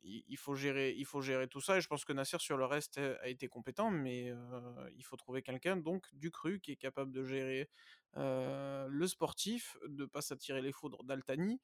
[0.04, 2.66] Il faut gérer il faut gérer tout ça et je pense que Nasser sur le
[2.66, 4.38] reste, heu, a été compétent, mais heu,
[4.96, 7.70] il faut trouver quelqu'un donc du cru qui est capable de gérer,
[8.18, 11.62] heu, le sportif, de pas s'attirer les foudres d'Al Thani.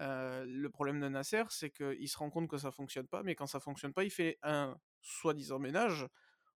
[0.00, 3.34] Heu, le problème de Nasser, c'est qu'il se rend compte que ça fonctionne pas, mais
[3.34, 6.06] quand ça fonctionne pas, il fait un soi-disant ménage.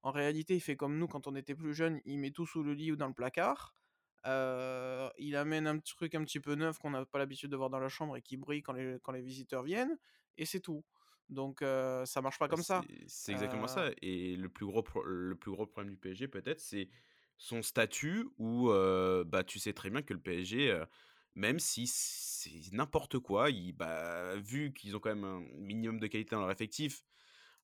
[0.02, 2.62] En réalité, il fait comme nous quand on était plus jeunes, il met tout sous
[2.62, 3.74] le lit ou dans le placard.
[5.18, 7.78] il amène un truc un petit peu neuf qu'on n'a pas l'habitude de voir dans
[7.80, 9.98] la chambre et qui brille quand les, quand les visiteurs viennent,
[10.38, 10.84] et c'est tout.
[11.30, 12.82] Donc ça marche pas Bah, comme ça.
[13.06, 16.88] c'est exactement ça et le plus gros le plus gros problème du PSG peut-être, c'est
[17.36, 18.68] son statut où,
[19.26, 20.82] bah, tu sais très bien que le PSG,
[21.34, 26.06] même si c'est n'importe quoi, ils bah, vu qu'ils ont quand même un minimum de
[26.08, 27.04] qualité dans leur effectif,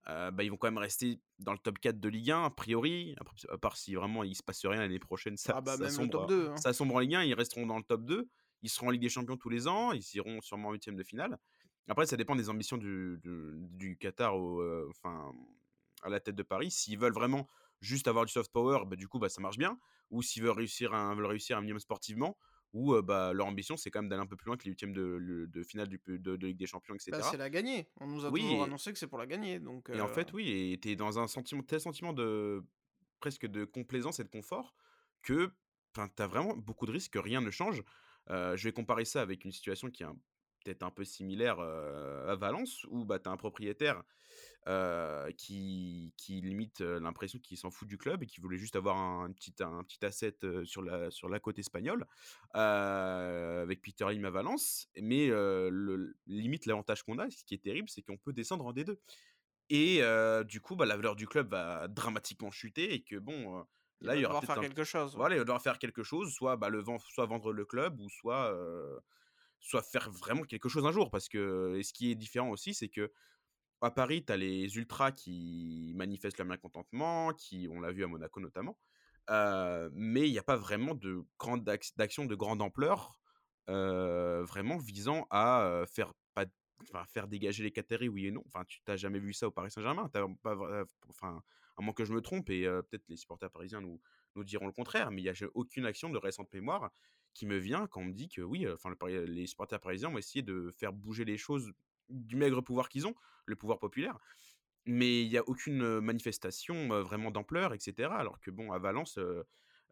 [0.07, 3.16] bah, ils vont quand même rester dans le top 4 de Ligue 1 a priori,
[3.50, 5.98] à part si vraiment il se passe rien l'année prochaine, ça ah bah ça même
[6.00, 6.55] le top sombre 2, hein.
[6.55, 8.29] ça sombre en Ligue 1, ils resteront dans le top 2.
[8.62, 11.02] Ils seront en Ligue des Champions tous les ans, ils iront sûrement en huitièmes de
[11.05, 11.38] finale.
[11.88, 15.33] Après, ça dépend des ambitions du, du, du Qatar au, euh, enfin,
[16.03, 16.70] à la tête de Paris.
[16.70, 17.46] S'ils veulent vraiment
[17.81, 19.79] juste avoir du soft power, bah, du coup, bah, ça marche bien.
[20.11, 22.37] Ou s'ils veulent réussir un, veulent réussir un minimum sportivement,
[22.72, 24.70] ou euh, bah, leur ambition, c'est quand même d'aller un peu plus loin que les
[24.70, 27.12] huitièmes de, de, finale du, de, de, Ligue des Champions, etc.
[27.12, 27.88] Bah, c'est la gagner.
[28.01, 29.61] On nous a oui, toujours annoncé que c'est pour la gagner.
[29.61, 32.64] Donc, Et en fait, euh, oui, et t'es dans un sentiment, tel sentiment de
[33.20, 34.75] presque de complaisance et de confort
[35.22, 35.51] que
[36.14, 37.83] t'as vraiment beaucoup de risques que rien ne change.
[38.31, 40.07] Euh, je vais comparer ça avec une situation qui est
[40.66, 44.02] peut-être un peu similaire à Valence, où bah, tu as un propriétaire
[45.37, 49.31] qui, qui limite l'impression qu'il s'en fout du club et qui voulait juste avoir un,
[49.31, 52.05] petit, un petit asset sur la, sur la côte espagnole,
[52.52, 54.88] avec Peter Lim à Valence.
[55.00, 58.72] Mais le, limite, l'avantage qu'on a, ce qui est terrible, c'est qu'on peut descendre en
[58.72, 58.96] D2.
[59.70, 60.02] Et
[60.46, 63.64] du coup, bah, la valeur du club va dramatiquement chuter et que bon,
[64.00, 65.14] là, il, il y aura faire quelque chose.
[65.14, 68.00] Voilà, il va devoir faire quelque chose, soit bah, le vent, soit vendre le club,
[68.00, 68.52] ou soit
[69.61, 71.11] soit faire vraiment quelque chose un jour.
[71.11, 73.12] Parce que, et ce qui est différent aussi, c'est que
[73.83, 78.07] à Paris, tu as les ultras qui manifestent leur mécontentement, qui, on l'a vu à
[78.07, 78.79] Monaco notamment,
[79.29, 83.21] mais il n'y a pas vraiment de grande d'action de grande ampleur,
[83.66, 86.47] vraiment visant à faire pas
[87.07, 88.42] faire dégager les Qataris, oui et non.
[88.47, 90.11] Enfin, tu n'as jamais vu ça au Paris Saint-Germain.
[91.09, 91.42] Enfin,
[91.77, 94.01] à moins que je me trompe, et peut-être les supporters parisiens nous,
[94.37, 96.90] nous diront le contraire, mais il n'y a aucune action de récente mémoire
[97.37, 98.94] qui me vient quand on me dit que oui, enfin,
[99.27, 101.70] les supporters parisiens ont essayé de faire bouger les choses
[102.09, 104.18] du maigre pouvoir qu'ils ont, le pouvoir populaire.
[104.87, 108.09] Mais il n'y a aucune manifestation vraiment d'ampleur, etc.
[108.16, 109.18] Alors que bon, à Valence,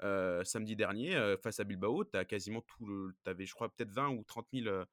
[0.00, 3.14] samedi dernier, face à Bilbao, tu as quasiment tout le.
[3.24, 4.84] Tu avais, je crois, peut-être 20 ou 30 000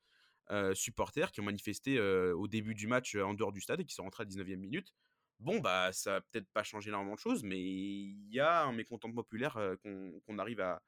[0.74, 4.04] supporters qui ont manifesté au début du match en dehors du stade et qui sont
[4.04, 4.94] rentrés à 19e minute.
[5.40, 8.74] Bon, bah, ça n'a peut-être pas changé énormément de choses, mais il y a un
[8.74, 10.82] mécontentement populaire qu'on arrive à,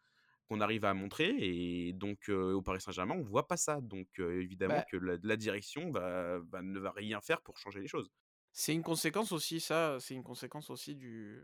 [0.47, 1.35] qu'on arrive à montrer.
[1.39, 3.81] Et donc, au Paris Saint-Germain, on voit pas ça.
[3.81, 8.09] Donc, évidemment Bah que la, direction ne va rien faire pour changer les choses.
[8.51, 11.43] C'est une conséquence aussi, ça, c'est une conséquence aussi du,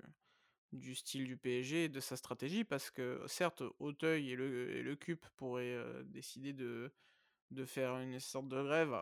[0.71, 4.83] du style du PSG et de sa stratégie, parce que certes, Auteuil et le, et
[4.83, 6.93] le CUP pourraient décider de,
[7.51, 8.93] de faire une sorte de grève.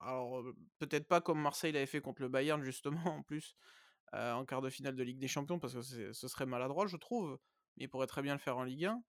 [0.00, 0.42] alors,
[0.78, 3.54] peut-être pas comme Marseille l'avait fait contre le Bayern, justement, en plus,
[4.12, 7.38] en quart de finale de Ligue des Champions, parce que ce serait maladroit, je trouve,
[7.76, 9.02] mais il pourrait très bien le faire en Ligue 1.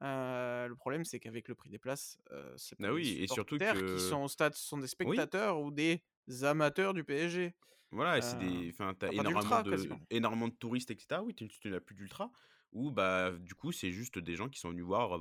[0.00, 2.18] Le problème, c'est qu'avec le prix des places,
[2.56, 5.70] c'est pas Ah des et surtout qui sont au stade, ce sont des spectateurs ou
[5.70, 6.02] des
[6.42, 7.54] amateurs du PSG.
[7.90, 11.22] Voilà, c'est des, enfin, t'as énormément de, énormément de touristes, etc.
[11.24, 12.30] Oui, tu, n'as plus d'ultra.
[12.72, 15.18] Ou bah du coup c'est juste des gens qui sont venus voir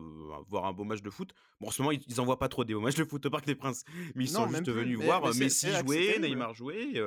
[0.49, 1.33] voir un beau match de foot.
[1.61, 3.29] Bon en ce moment ils, ils envoient pas trop des beaux matchs de foot au
[3.29, 3.85] Parc des Princes,
[4.15, 7.01] mais ils sont juste venus voir Messi jouer, Neymar jouer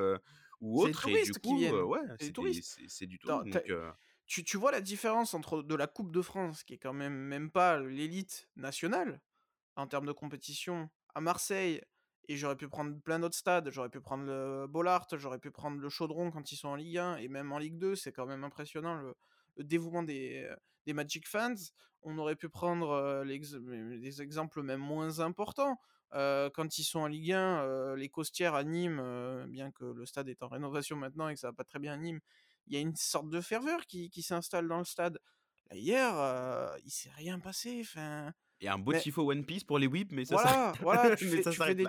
[0.59, 1.99] ou autre et du coup ouais
[2.87, 3.29] c'est du tout.
[4.31, 7.51] Tu, vois la différence entre de la Coupe de France qui est quand même même
[7.51, 9.21] pas l'élite nationale
[9.75, 11.81] en termes de compétition à Marseille
[12.29, 15.79] et j'aurais pu prendre plein d'autres stades, j'aurais pu prendre le Bollard, j'aurais pu prendre
[15.79, 18.25] le Chaudron quand ils sont en Ligue 1 et même en Ligue 2, c'est quand
[18.25, 18.95] même impressionnant
[19.57, 20.47] le dévouement des,
[20.87, 21.55] Magic fans.
[22.03, 25.77] On aurait pu prendre des exemples même moins importants.
[26.11, 30.41] quand ils sont en Ligue 1, les costières à Nîmes, bien que le stade est
[30.41, 32.21] en rénovation maintenant et que ça va pas très bien à Nîmes,
[32.71, 35.19] il y a une sorte de ferveur qui, qui s'installe dans le stade.
[35.73, 36.13] hier,
[36.85, 37.79] il s'est rien passé.
[37.81, 41.15] Enfin, et un beau tifo One Piece pour les whips, mais ça Voilà, voilà,
[41.75, 41.85] des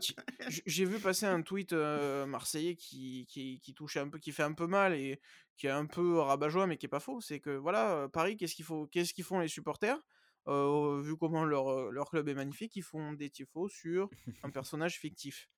[0.67, 4.55] J'ai vu passer un tweet marseillais qui, qui, qui, touche un peu, qui fait un
[4.55, 5.21] peu mal et
[5.59, 7.21] qui est un peu rabat-joie, mais qui est pas faux.
[7.21, 9.99] C'est que voilà, Paris, qu'est-ce qu'il faut, qu'est-ce qu'ils font les supporters?
[10.47, 14.09] Vu comment leur, leur club est magnifique, ils font des tifos sur
[14.43, 15.49] un personnage fictif.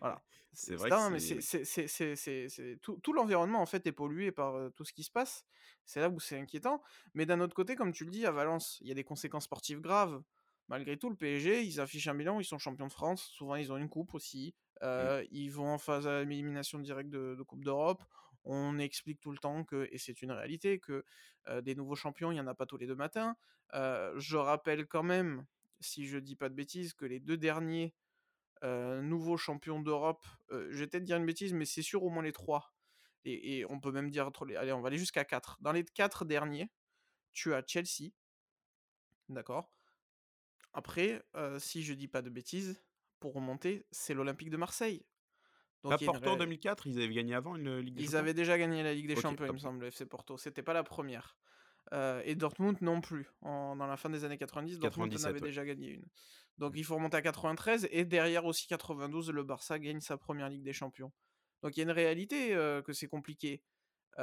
[0.00, 0.22] Voilà.
[0.52, 0.90] c'est vrai.
[1.10, 5.44] mais c'est tout, tout l'environnement en fait est pollué par tout ce qui se passe.
[5.84, 6.82] C'est là où c'est inquiétant.
[7.14, 9.44] Mais d'un autre côté, comme tu le dis, à Valence, il y a des conséquences
[9.44, 10.22] sportives graves.
[10.68, 13.22] Malgré tout, le PSG, ils affichent un bilan, ils sont champions de France.
[13.22, 14.54] Souvent, ils ont une coupe aussi.
[14.82, 14.86] Mmh.
[15.30, 18.02] Ils vont en phase à élimination directe de, Coupe d'Europe.
[18.44, 21.04] On explique tout le temps que, et c'est une réalité, que
[21.62, 23.36] des nouveaux champions, il n'y en a pas tous les deux matins.
[23.72, 25.44] je rappelle quand même,
[25.80, 27.94] si je dis pas de bêtises, que les deux derniers
[28.64, 32.32] nouveaux champions d'Europe, je vais peut-être dire une bêtise, mais c'est sûr au moins les
[32.32, 32.74] trois.
[33.24, 35.56] Et, on peut même dire, allez, on va aller jusqu'à quatre.
[35.60, 36.70] Dans les quatre derniers,
[37.32, 38.10] tu as Chelsea,
[39.28, 39.72] d'accord?
[40.74, 42.82] Après, heu, si je dis pas de bêtises,
[43.20, 45.06] pour remonter, c'est l'Olympique de Marseille.
[45.82, 48.18] Donc Porto en ré 2004, ils avaient gagné avant une, Ligue des ils Champions?
[48.18, 50.36] avaient déjà gagné la Ligue des Champions, il me semble, le FC Porto.
[50.36, 51.36] C'était pas la première.
[51.92, 53.28] Re et Dortmund non plus.
[53.42, 55.48] En dans la fin des années 90, Dortmund en avait 97, ouais.
[55.48, 56.06] déjà gagné une.
[56.58, 56.76] Donc Mmh.
[56.76, 60.64] il faut remonter à 93 et derrière aussi 92, le Barça gagne sa première Ligue
[60.64, 61.12] des Champions.
[61.62, 63.62] Donc il y a une réalité, heu, que c'est compliqué.
[64.18, 64.22] Heu,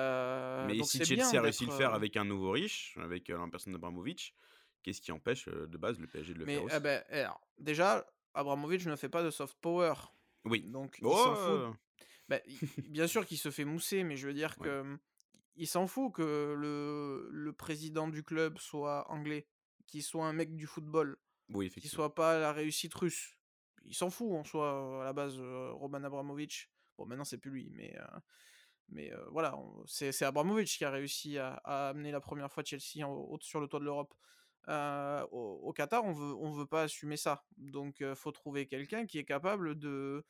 [0.64, 3.74] Mais donc si Chelsea a réussi le faire avec un nouveau riche, avec, en personne
[3.74, 4.36] d'Abramovich,
[4.84, 6.80] qu'est-ce qui empêche, de base le PSG de le faire Mais, eh aussi?
[6.80, 9.93] beh, et alors, déjà, Abramovich ne fait pas de soft power.
[10.45, 10.72] Oui.
[10.72, 11.64] Donc il s'en fout.
[11.64, 11.76] Oh!
[12.47, 14.72] I bien sûr qu'il se fait mousser, mais je veux dire Ouais.
[14.72, 14.99] que, mmh,
[15.55, 19.47] il s'en fout que le le président du club soit anglais,
[19.87, 21.17] qu'il soit un mec du football,
[21.49, 23.37] Oui, qu'il soit pas la réussite russe.
[23.85, 26.71] Il s'en fout en soi, à la base, heu, Roman Abramovich.
[26.97, 28.05] Bon maintenant c'est plus lui, mais, heu,
[28.89, 29.55] mais, heu, voilà,
[29.87, 33.67] c'est Abramovich qui a réussi à à amener la première fois Chelsea en sur le
[33.67, 34.13] toit de l'Europe.
[34.67, 37.45] Au au Qatar, on veut on veut pas assumer ça.
[37.57, 40.25] Donc, faut trouver quelqu'un qui est capable de,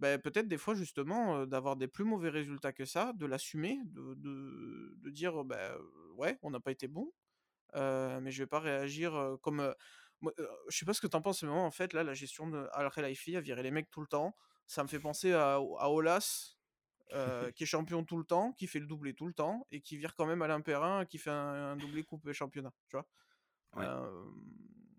[0.00, 4.14] beh, peut-être des fois justement, d'avoir des plus mauvais résultats que ça, de l'assumer, de
[4.14, 5.46] de de dire, heu:
[6.16, 6.88] «Ouais, on n'a pas été
[7.76, 9.74] heu, mais je vais pas réagir, comme, heu»
[10.22, 10.32] moi,
[10.68, 12.48] je sais pas ce que tu en penses, mais moi en fait là, la gestion
[12.48, 14.36] de Al Khelaifi à virer les mecs tout le temps,
[14.66, 15.88] ça me fait penser à à
[17.14, 19.80] heu, qui est champion tout le temps, qui fait le doublé tout le temps et
[19.82, 22.96] qui vire quand même Alain Perrin qui fait un un doublé coupe et championnat, tu
[22.96, 23.06] vois?
[23.72, 23.90] Ouais.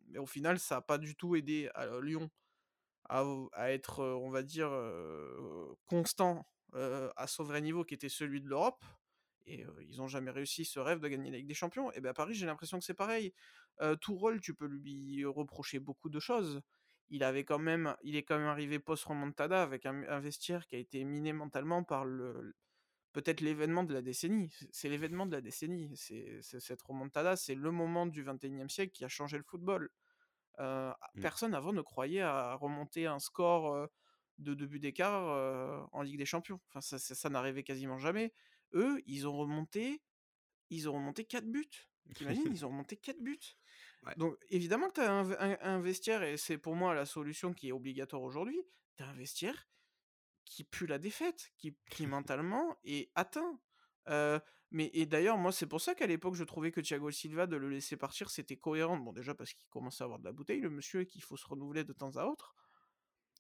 [0.08, 2.30] Mais au final, ça a pas du tout aidé à Lyon
[3.10, 3.24] à
[3.54, 4.72] à être, on va dire,
[5.88, 8.84] constant, à son vrai niveau qui était celui de l'Europe
[9.46, 11.92] et ils ont jamais réussi ce rêve de gagner la Ligue des Champions.
[11.94, 13.34] Et bah, Paris, j'ai l'impression que c'est pareil.
[13.82, 16.62] Heu, Tourelle, tu peux lui reprocher beaucoup de choses.
[17.10, 20.76] Il avait quand même il est quand même arrivé post remontada avec un vestiaire qui
[20.76, 22.56] a été miné mentalement par le
[23.14, 24.54] peut-être l'événement de la décennie.
[24.72, 25.92] C'est l'événement de la décennie.
[25.96, 29.90] C'est cette remontada, c'est le moment du 21e siècle qui a changé le football.
[30.60, 31.22] Heu, a Mmh.
[31.22, 33.90] personne avant ne croyait à remonter un score,
[34.40, 36.60] de 2 buts d'écart, en Ligue des Champions.
[36.70, 38.34] Enfin ça ça ça n'arrivait quasiment jamais.
[38.74, 40.02] Eux, ils ont remonté
[40.70, 41.70] ils ont remonté 4 buts.
[42.16, 42.50] Tu imagines?
[42.52, 43.40] Ils ont remonté 4 buts.
[44.04, 44.18] Ouais.
[44.18, 47.06] Donc évidemment que tu as un v un un vestiaire et c'est pour moi la
[47.06, 48.62] solution qui est obligatoire aujourd'hui,
[48.98, 49.68] tu as un vestiaire
[50.46, 53.60] qui pue la défaite, qui qui mentalement est atteint.
[54.72, 57.58] Mais et d'ailleurs, moi, c'est pour ça qu'à l'époque, je trouvais que Thiago Silva, de
[57.58, 58.98] le laisser partir, c'était cohérent.
[58.98, 61.38] Bon, déjà parce qu'il commençait à avoir de la bouteille, le monsieur, et qu'il faut
[61.38, 62.56] se renouveler de temps à autre.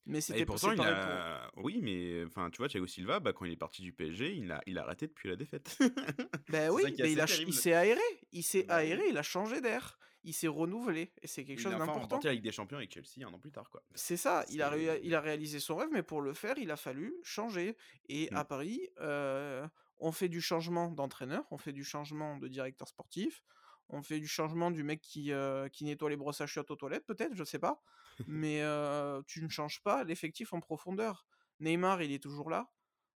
[0.06, 3.34] Mais Bah c'était pourtant il pour a oui, mais enfin, tu vois, Thiago Silva, bah,
[3.34, 5.78] quand il est parti du PSG, il a il a arrêté de puer la défaite.
[6.48, 8.02] C'est oui, beh, il a il s'est aéré,
[8.32, 9.06] il s'est Bah aéré, oui.
[9.10, 12.20] il a changé d'air, il s'est renouvelé et c'est quelque Il chose a d'important.
[12.24, 13.86] la Ligue des Champions avec Chelsea 1 an plus tard, quoi.
[13.94, 16.78] C'est ça, il a il a réalisé son rêve, mais pour le faire, il a
[16.78, 17.76] fallu changer
[18.08, 18.34] et Mmh.
[18.34, 19.64] à Paris, heu,
[20.02, 23.44] on fait du changement d'entraîneur, on fait du changement de directeur sportif,
[23.90, 26.76] on fait du changement du mec qui, heu, qui nettoie les brosses à chiottes aux
[26.78, 27.82] toilettes peut-être, je sais pas.
[28.28, 31.26] Mais, heu, tu ne changes pas l'effectif en profondeur.
[31.60, 32.72] Neymar, il est toujours là.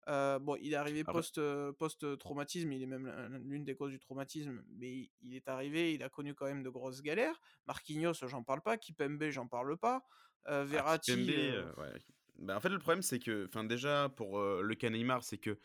[0.09, 3.29] Heu, bon, il est arrivé Après post, heu, post, heu, traumatisme, il est même l'un
[3.29, 6.63] l'un l'une des causes du traumatisme, mais il est arrivé, il a connu quand même
[6.63, 7.39] de grosses galères.
[7.67, 10.03] Marquinhos, j'en parle pas, Kimpembe, j'en parle pas.
[10.45, 11.99] Ah Verratti, ouais.
[12.39, 15.59] Bah, en fait, le problème, c'est que enfin, déjà, pour, le cas Neymar, c'est que,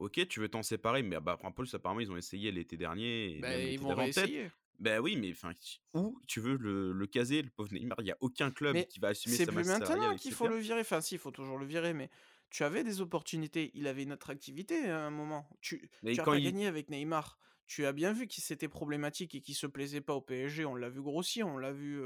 [0.00, 3.36] OK, tu veux t'en séparer, mais bah, en plus, apparemment, ils ont essayé l'été dernier
[3.36, 4.50] et même Beh, ils vont réessayer.
[4.78, 5.52] Bah oui, mais enfin,
[5.92, 7.98] où tu veux le le caser, le pauvre Neymar?
[8.00, 10.16] Il y a aucun club Mais qui va assumer c'est sa plus masse salariale maintenant
[10.16, 10.80] qu'il faut le virer.
[10.80, 12.08] Enfin si, il faut toujours le virer, mais
[12.48, 13.72] tu avais des opportunités.
[13.74, 15.46] Il avait une attractivité à un moment.
[15.60, 17.38] Tu Mais tu as quand pas il gagné avec Neymar.
[17.66, 20.64] Tu as bien vu qu'il c'était problématique et qu'il se plaisait pas au PSG.
[20.64, 22.00] On l'a vu grossir, on l'a vu,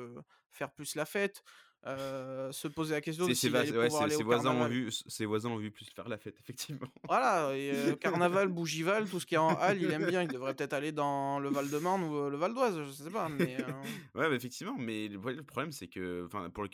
[0.51, 1.45] faire plus la fête,
[1.87, 4.91] heu, se poser la question de vas allait ouais, aller ses au voisins ont vu
[4.93, 6.89] ses voisins ont vu plus faire la fête, effectivement.
[7.09, 10.23] Voilà et heu, carnaval, Bougival, tout ce qui est en Halle, il aime bien.
[10.23, 13.29] Il devrait peut-être aller dans le Val-de-Marne ou, heu, le Val d'Oise, je sais pas,
[13.29, 13.57] mais,
[14.15, 16.69] Ouais, effectivement, mais le le problème, c'est que pour le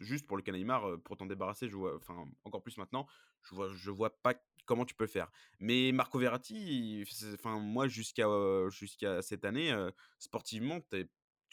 [0.00, 0.42] juste pour le
[0.86, 1.98] heu, pour t'en débarrasser, je vois
[2.44, 3.06] encore plus maintenant,
[3.42, 4.34] je vois je vois pas
[4.66, 5.30] comment tu peux faire.
[5.60, 7.04] Mais Marco Verratti,
[7.34, 8.26] enfin, moi, jusqu'à,
[8.70, 10.80] jusqu'à cette année, heu, sportivement,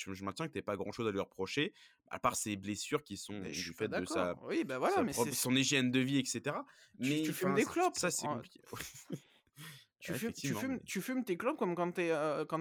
[0.04, 1.74] tu je maintiens que tu avais pas grand-chose à lui reprocher,
[2.10, 4.36] à part ses blessures qui sont mais je suis du pas fait de sa.
[4.44, 6.66] Oui, bah, voilà, sa mais propre son hygiène de vie et cetera.
[7.02, 8.62] Tu Mais tu fumes des clopes ça, c'est compliqué.
[10.00, 12.10] tu fumes tu fumes mais tu fumes tes clopes comme quand tu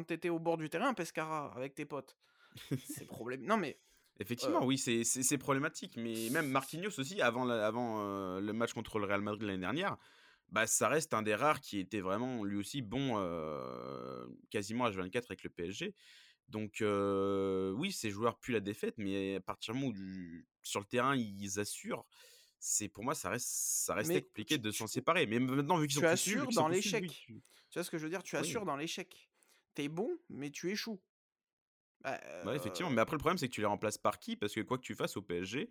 [0.09, 2.17] tu étais au bord du terrain à Pescara avec tes potes.
[2.87, 3.79] C'est problém non mais,
[4.21, 8.99] Effectivement, oui, c'est problématique, mais même Marquinhos aussi, avant la avant, heu, le match contre
[8.99, 9.97] le Real Madrid l'année dernière,
[10.51, 15.25] bah, ça reste un des rares qui était vraiment lui aussi bon, heu, quasiment H24
[15.31, 15.95] avec le PSG.
[16.49, 20.81] Donc oui, ces joueurs puent la défaite, mais à partir du moment où du sur
[20.81, 22.05] le terrain, ils assurent,
[22.59, 25.27] c'est pour moi, ça reste ça restait compliqué tu de s'en séparer.
[25.27, 27.09] Mais maintenant, vu qu'ils sont assures dans l'échec.
[27.09, 28.23] tu Tu vois ce que je veux dire?
[28.23, 28.43] Tu oui.
[28.43, 29.31] assures dans l'échec.
[29.75, 31.01] Tu es bon, mais tu échoues.
[32.05, 34.37] Bah, Ouais, effectivement, mais après le problème c'est que tu les remplaces par qui?
[34.37, 35.71] Parce que quoi que tu fasses au PSG,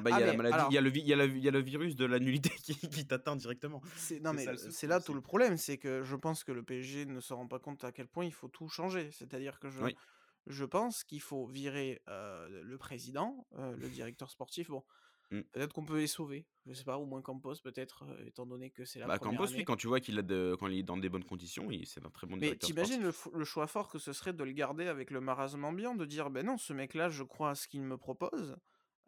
[0.00, 1.48] bah, il Ah y a la mais maladie, il y alors a le y y
[1.48, 3.80] a virus de la nullité qui qui t'atteint directement.
[3.96, 4.46] c'est non mais
[4.86, 7.58] là tout le problème, c'est que je pense que le PSG ne se rend pas
[7.58, 9.10] compte à quel point il faut tout changer.
[9.12, 9.98] C'est-à-dire que je oui,
[10.46, 14.68] je pense qu'il faut virer, heu, le président, heu, le directeur sportif.
[14.70, 14.84] Bon,
[15.30, 15.44] mmh.
[15.52, 18.70] peut-être qu'on peut les sauver, je sais pas, au moins Campos peut-être, heu, étant donné
[18.72, 19.66] que c'est la Bah, première Campos, année.
[19.66, 22.10] quand tu vois qu'il a de quand il est dans des bonnes conditions, c'est un
[22.10, 22.56] très bon Mais
[22.98, 25.94] le f le choix fort que ce serait de le garder avec le marasme ambiant,
[25.94, 28.56] de dire: ben non, ce mec-là, je crois à ce qu'il me propose,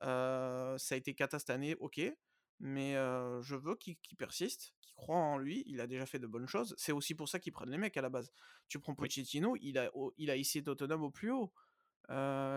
[0.01, 2.01] ça a été cata cette année, OK,
[2.61, 6.49] mais je veux qu'il persiste, qu'il croit en lui, il a déjà fait de bonnes
[6.49, 6.75] choses».
[6.79, 8.31] C'est aussi pour ça qu'ils prennent les mecs à la base.
[8.69, 11.53] Tu prends Pochettino, il a au il a hissé Tottenham au plus haut.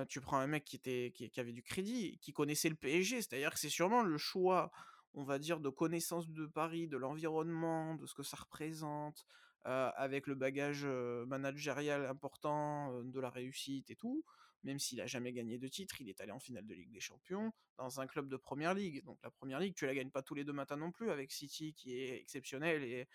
[0.07, 3.21] Tu prends un mec qui était qui qui avait du crédit, qui connaissait le PSG,
[3.21, 4.71] c'est-à-dire que c'est sûrement le choix,
[5.13, 9.25] on va dire, de connaissance de Paris, de l'environnement, de ce que ça représente,
[9.65, 14.23] heu, avec le bagage, heu, managérial important, heu, de la réussite et tout.
[14.63, 16.99] Même s'il a jamais gagné de titre, il est allé en finale de Ligue des
[16.99, 19.03] Champions dans un club de première ligue.
[19.05, 21.31] Donc la première ligue, tu la gagnes pas tous les 2 matins non plus avec
[21.31, 23.07] City qui est exceptionnel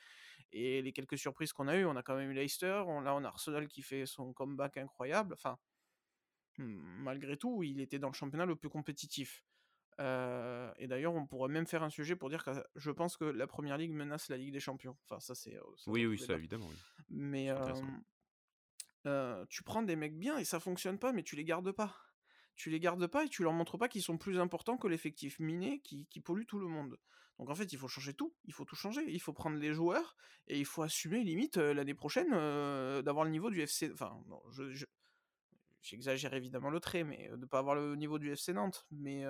[0.53, 3.15] et les quelques surprises qu'on a eues, on a quand même eu Leicester, on là
[3.15, 5.59] on a Arsenal qui fait son comeback incroyable, enfin
[6.59, 9.45] malgré tout, il était dans le championnat le plus compétitif.
[9.99, 13.47] Et d'ailleurs, on pourrait même faire un sujet pour dire que je pense que la
[13.47, 14.97] première ligue menace la Ligue des champions.
[15.05, 16.77] Enfin, ça, c'est, oui, oui, ça évidemment, oui.
[17.11, 17.51] Mais
[19.49, 21.95] tu prends des mecs bien et ça fonctionne pas, mais tu les gardes pas.
[22.57, 25.41] Tu les gardes pas et tu leur montres pas qu'ils sont plus importants que l'effectif
[25.41, 26.99] miné qui qui pollue tout le monde.
[27.41, 29.05] Donc en fait, il faut changer tout, il faut tout changer.
[29.09, 30.17] Il faut prendre les joueurs
[30.47, 32.31] et il faut assumer limite, l'année prochaine,
[33.03, 34.87] d'avoir le niveau du FC enfin non, je je
[35.85, 39.23] J'exagère évidemment le trait, mais de pas avoir le niveau du FC Nantes, mais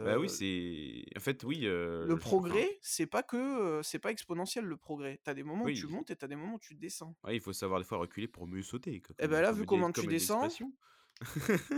[0.00, 1.66] Bah, oui, heu, c'est en fait, oui,
[2.00, 5.20] le progrès, c'est pas que, c'est pas exponentiel le progrès.
[5.22, 7.14] Tu as des moments où tu montes et tu as des moments où tu descends.
[7.24, 9.64] ouais, il faut savoir des fois reculer pour mieux sauter, Et comme bah, là, vu
[9.64, 10.58] comment tu descends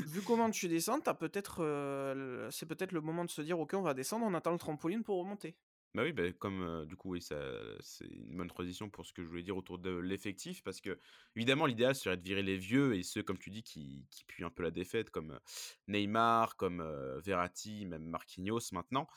[0.03, 3.75] vu comment tu descends, tu as peut-être, c'est peut-être le moment de se dire: «OK,
[3.75, 5.57] on va descendre, on attend le trampoline pour remonter».
[5.95, 7.37] Bah oui, bah, comme, du coup, oui, ça
[7.81, 11.01] c'est une bonne transition pour ce que je voulais dire autour de l'effectif parce que
[11.35, 14.45] évidemment l'idéal serait de virer les vieux et ceux, comme tu dis, qui qui puent
[14.45, 15.41] un peu la défaite comme,
[15.89, 19.09] Neymar, comme, heu, Verratti, même Marquinhos maintenant.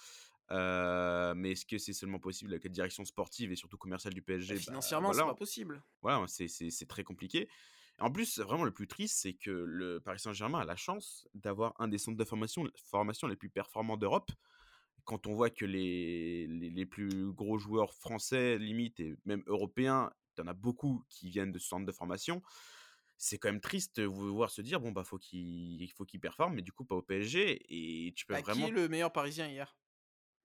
[0.50, 4.56] Mais est-ce que c'est seulement possible avec la direction sportive et surtout commerciale du Bah,
[4.56, 4.60] PSG?
[4.62, 5.84] Bah, financièrement, c'est pas possible.
[6.02, 7.50] voilà, c'est c'est c'est très compliqué.
[8.00, 11.76] En plus, vraiment le plus triste, c'est que le Paris Saint-Germain a la chance d'avoir
[11.80, 14.32] un des centres de formation formation les plus performants d'Europe
[15.06, 20.12] quand on voit que les, les, les plus gros joueurs français, limite, et même européens,
[20.38, 22.42] il y en a beaucoup qui viennent de ce centre de formation,
[23.18, 26.56] c'est quand même triste de voir se dire, bon, bah, faut qu'il faut qu'il performe,
[26.56, 29.14] mais du coup, pas au PSG, et tu peux Bah, qui est vraiment le meilleur
[29.14, 29.78] parisien hier?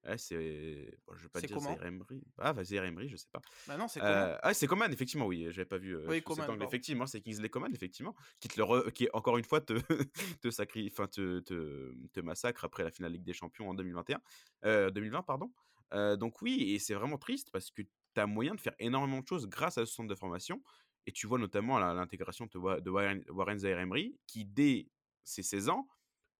[0.04, 2.22] Ouais, c'est bon, je vais pas dire Emery.
[2.38, 3.42] Ah, bah, Zaïre Emery, je sais pas.
[3.66, 4.30] Bah, non, c'est comment?
[4.30, 6.62] Heu, ah, c'est Coman, effectivement, oui, j'avais pas vu, heu, Oui, cet Coman, angle.
[6.62, 6.78] pardon.
[6.78, 9.74] Effectivement, c'est Kingsley Coman, effectivement, qui te le re qui encore une fois te
[10.42, 14.22] te sacri enfin te te te massacre après la finale Ligue des Champions en 2021,
[14.64, 15.52] heu, 2020 pardon.
[15.94, 17.88] Heu, donc oui et c'est vraiment triste parce que tu
[18.20, 20.62] as moyen de faire énormément de choses grâce à ce centre de formation
[21.06, 24.88] et tu vois notamment l'intégration de Wa de Warren Warren Zaïre Emery qui, dès
[25.24, 25.88] ses 16 ans,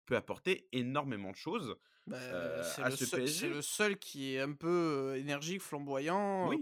[0.07, 1.77] peut apporter énormément de choses,
[2.09, 3.49] Bah, heu, c'est à le ce seu c'est PSG.
[3.49, 6.57] le seul qui est un peu, énergique, flamboyant, Oui.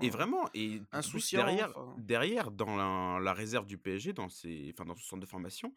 [0.00, 4.12] Et constant, heu, vraiment et insouciant, derrière enfin derrière dans la la réserve du PSG,
[4.14, 5.74] dans ses enfin dans son centre de formation,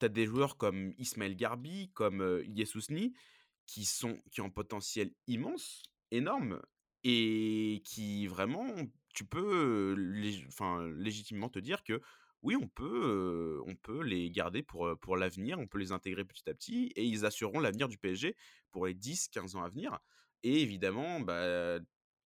[0.00, 2.22] tu as des joueurs comme Ismaël Garbi, comme,
[2.76, 3.14] Ousni,
[3.66, 6.62] qui sont qui ont un potentiel immense, énorme
[7.04, 8.66] et qui vraiment
[9.14, 10.48] tu peux, lég
[10.96, 12.00] légitimement te dire que
[12.42, 16.48] oui, on peut, on peut les garder pour, pour l'avenir, on peut les intégrer petit
[16.48, 18.36] à petit et ils assureront l'avenir du PSG
[18.70, 19.98] pour les dix quinze ans à venir
[20.42, 21.78] et évidemment, bah,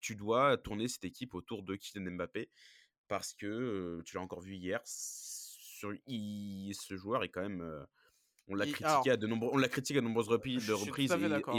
[0.01, 2.49] tu dois tourner cette équipe autour de Kylian Mbappé
[3.07, 7.85] parce que, tu l'as encore vu hier, sur il ce joueur est quand même,
[8.47, 10.73] on l'a critiqué alors, à de nombreux on l'a critiqué à de nombreuses repi de
[10.73, 11.55] reprises et et à d'accord.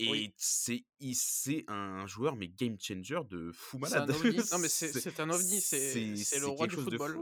[0.00, 0.32] Oui,
[1.00, 4.10] et c'est un joueur mais game changer de fou c'est un malade.
[4.10, 4.36] ovni.
[4.36, 7.20] Non, mais c'est un ovni, c'est le roi du football.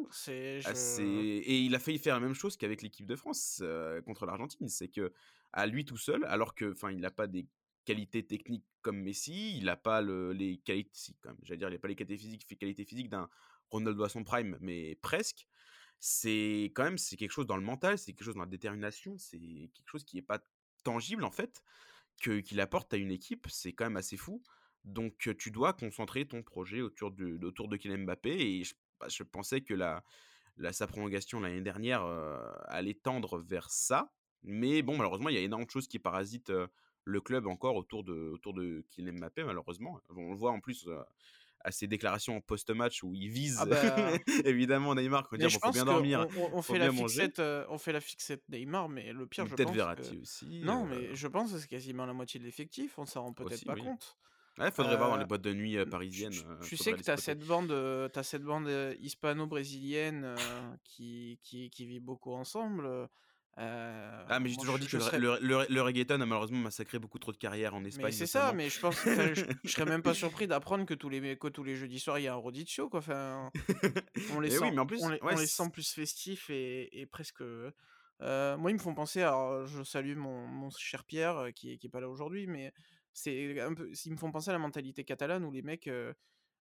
[0.64, 4.26] Ah, et il a failli faire la même chose qu'avec l'équipe de France, heu, contre
[4.26, 4.68] l'Argentine.
[4.68, 5.12] C'est que
[5.52, 7.46] à lui tout seul, alors que enfin, il n'a pas des
[7.84, 11.68] qualités techniques comme Messi, il a pas le les qualités si quand même, j'allais dire,
[11.68, 13.28] il a pas les qualités physiques qualités physiques d'un
[13.70, 15.46] Ronaldo à son prime, mais presque.
[16.04, 19.16] C'est quand même, c'est quelque chose dans le mental, c'est quelque chose dans la détermination,
[19.18, 20.40] c'est quelque chose qui est pas
[20.82, 21.62] tangible en fait,
[22.20, 24.42] qu'il apporte à une équipe, c'est quand même assez fou.
[24.84, 29.08] Donc, tu dois concentrer ton projet autour de autour de Kylian Mbappé et je bah,
[29.08, 30.02] je pensais que la
[30.56, 32.04] la sa prolongation l'année dernière,
[32.66, 34.12] allait tendre vers ça.
[34.42, 36.52] Mais bon, malheureusement, il y a énormément de choses qui parasitent,
[37.04, 40.00] le club encore autour de autour de Kylian Mbappé malheureusement.
[40.10, 40.88] On le voit en plus,
[41.64, 43.76] à ses déclarations en post-match où il vise Ah bah
[44.44, 46.90] évidemment Neymar quand il dit bon, faut bien dormir, on on faut fait la bien
[46.90, 50.18] fixette, heu, on fait la fixette Neymar, mais le pire, je peut-être pense Verratti que
[50.18, 53.22] aussi, non, heu, mais je pense que c'est quasiment la moitié de l'effectif, on s'en
[53.24, 53.76] rend peut-être pas oui.
[53.76, 54.18] compte.
[54.58, 57.18] Ouais, faudrait voir dans les Heu, boîtes de nuit, parisiennes, tu sais que tu as
[57.18, 58.68] tu as cette bande,
[59.00, 63.08] hispano-brésilienne, qui qui vit beaucoup ensemble,
[63.58, 63.62] heu,
[64.28, 64.98] Ah, mais j'ai toujours je dit que je
[65.68, 68.78] le reggaeton a malheureusement massacré beaucoup trop de carrières en Espagne c'est ça, mais je
[68.80, 71.76] pense enfin, je je serais même pas surpris d'apprendre que tous les que tous les
[71.76, 73.52] jeudis soirs, il y a un rodizio quoi, enfin,
[74.28, 75.92] on les Et sent oui, mais en on plus les ouais, on les sent plus
[75.92, 77.72] festifs et et presque, heu
[78.22, 81.78] heu, moi, ils me font penser alors, je salue mon mon cher Pierre, qui est
[81.78, 82.72] qui est pas là aujourd'hui, mais
[83.12, 85.88] c'est un peu ils me font penser à la mentalité catalane où les mecs,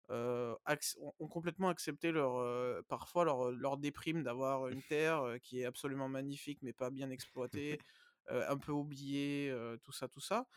[0.10, 6.60] ont complètement accepté leur, parfois leur, leur déprime d'avoir une terre, qui est absolument magnifique,
[6.62, 7.84] mais pas bien exploitée,
[8.30, 9.54] un peu oubliée,
[9.84, 10.48] tout ça, tout ça,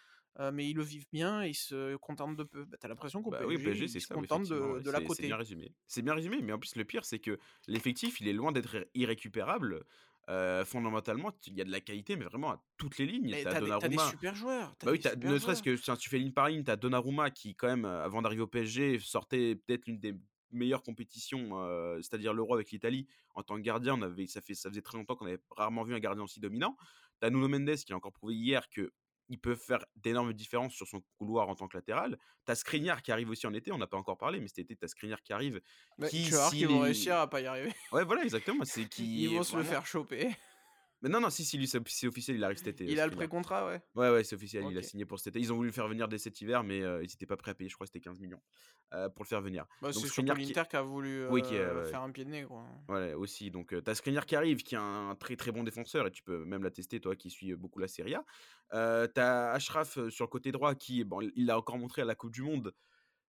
[0.52, 2.64] mais ils le vivent bien ils se contentent de peu.
[2.64, 5.00] Bah, tu as l'impression qu'au Bah, oui, PSG, ils se ça, contentent de de l'à
[5.00, 5.36] c'est c'est bien côté.
[5.36, 5.74] résumé.
[5.86, 7.38] C'est bien résumé, mais en plus, le pire, c'est que
[7.68, 9.84] l'effectif, il est loin d'être irré irrécupérable,
[10.32, 13.28] heu, fondamentalement, il y a de la qualité, mais vraiment à toutes les lignes.
[13.30, 15.00] Mais Tu tu as as des as des Donnarumma super joueurs, as bah, oui, des
[15.00, 17.30] tu as super ne serait-ce que tiens, tu fais ligne par ligne, tu as Donnarumma
[17.30, 20.14] qui quand même, heu, avant d'arriver au PSG, sortait peut-être l'une des
[20.50, 23.06] meilleures compétitions, heu, c'est-à-dire l'Euro avec l'Italie.
[23.34, 25.84] En tant que gardien, on avait ça fait ça faisait très longtemps qu'on avait rarement
[25.84, 26.76] vu un gardien aussi dominant.
[27.20, 28.68] Tu as Nuno Mendes qui a encore prouvé hier
[29.32, 32.18] qu'il peut faire d'énormes différences sur son couloir en tant que latéral.
[32.44, 34.58] Tu as Skriniar qui arrive aussi en été, on n'a pas encore parlé, mais cet
[34.58, 35.62] été, tu as Skriniar qui arrive,
[35.96, 37.72] Mais qui tu vas voir qu'ils s'il vont réussir à pas y arriver.
[37.92, 40.36] ouais, voilà, exactement, c'est Ils qui vont se le faire choper.
[41.02, 43.12] Mais non, non, si, si, lui, c'est officiel, il arrive cet été, Il a le
[43.12, 43.82] pré-contrat, ouais?
[43.94, 45.40] Ouais, ouais, c'est officiel, il a signé pour cet été.
[45.40, 47.50] Ils ont voulu le faire venir dès cet hiver, mais heu, ils étaient pas prêts
[47.50, 48.42] à payer, je crois que c'était 15 000 000,
[48.94, 49.66] heu, pour le faire venir.
[49.82, 51.84] Bah, c'est Skriniar qui qui a voulu, oui, qui ouais.
[51.84, 52.64] faire un pied de nez, quoi.
[52.88, 55.62] Ouais, aussi, donc heu, tu as Skriniar qui arrive, qui est un très, très bon
[55.64, 58.24] défenseur et tu peux même l'attester, toi qui suis, beaucoup la Serie A.
[58.74, 62.02] Heu, tu as Achraf, heu, sur le côté droit qui, bon, il l'a encore montré
[62.02, 62.74] à la coupe du monde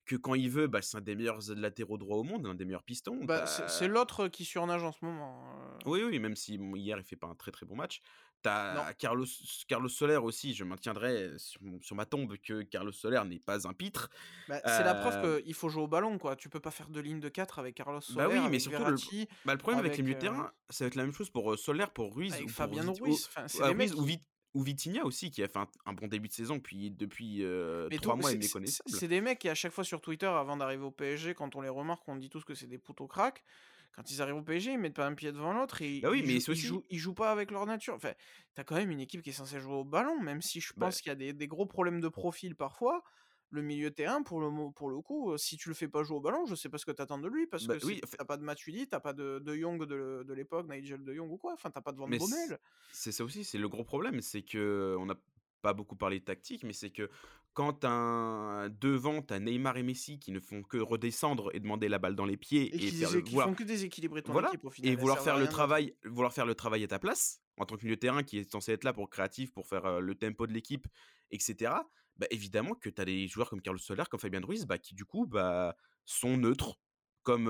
[0.06, 2.66] que quand il veut, bah, c'est un des meilleurs latéraux droits au monde, l'un des
[2.66, 3.20] meilleurs pistons.
[3.20, 5.44] Tu Bah, c'est l'autre qui surnage en ce moment,
[5.86, 8.02] oui, oui, même si bon, hier, il fait pas un très, très bon match.
[8.44, 8.82] Tu non.
[8.82, 9.26] as Carlos
[9.70, 14.10] Carlos Soler aussi, je maintiendrai sur ma tombe que Carlos Soler n'est pas un pitre.
[14.50, 16.36] Bah, c'est la preuve qu'il faut jouer au ballon, quoi.
[16.36, 18.62] Tu peux pas faire de ligne de 4 avec Carlos Bah, Soler, oui, mais avec
[18.62, 18.98] surtout le
[19.46, 21.58] bah, le problème avec les milieux de terrain, ça va être la même chose pour,
[21.58, 24.20] Soler, pour Ruiz avec ou pour Fabien ou Ruiz, enfin, ah, ou Vit
[24.54, 27.92] ou Vitinha aussi qui a fait un un bon début de saison puis depuis, heu,
[27.92, 29.04] mais 3 tout mois est méconnaissable.
[29.04, 31.62] c'est des mecs qui, à chaque fois sur Twitter, avant d'arriver au PSG, quand on
[31.62, 33.44] les remarque, on dit tous que c'est des poteaux cracks.
[33.92, 36.24] Quand ils arrivent au PSG, ils mettent pas un pied devant l'autre et Bah, oui,
[36.24, 37.94] ils mais jouent ils jouent ils jouent pas avec leur nature.
[37.96, 38.14] Enfin,
[38.56, 40.74] tu as quand même une équipe qui est censée jouer au ballon, même si je
[40.76, 43.04] bah pense qu'il y a des des gros problèmes de profil parfois.
[43.54, 46.18] Le milieu de terrain, pour le pour le coup, si tu le fais pas jouer
[46.18, 48.00] au ballon, je sais pas ce que tu attends de lui parce bah, que oui,
[48.00, 50.34] tu en fait as pas de Matuidi, tu as pas de de Jong de de
[50.34, 52.60] l'époque, Nigel de Jong ou quoi, enfin, tu as pas de Van Bommel.
[52.92, 55.16] c'est ça aussi, c'est le gros problème, c'est qu'on n'a
[55.62, 57.12] pas beaucoup parlé de tactique, mais c'est que
[57.54, 61.88] quand un devant, tu as Neymar et Messi qui ne font que redescendre et demander
[61.90, 63.64] la balle dans les pieds Et et qui faire le désé qui vouloir font que
[63.64, 66.84] déséquilibrer ton Voilà équipe au et final, vouloir faire le travail vouloir faire le travail
[66.84, 69.12] à ta place, en tant que milieu de terrain qui est censé être là pour
[69.12, 70.88] créatif, pour faire, le tempo de l'équipe
[71.30, 71.88] et cetera.
[72.18, 74.94] Bah, évidemment que tu as des joueurs comme Carlos Soler, comme Fabien Ruiz, bah, qui
[74.94, 76.80] du coup, bah, sont neutres,
[77.24, 77.48] comme,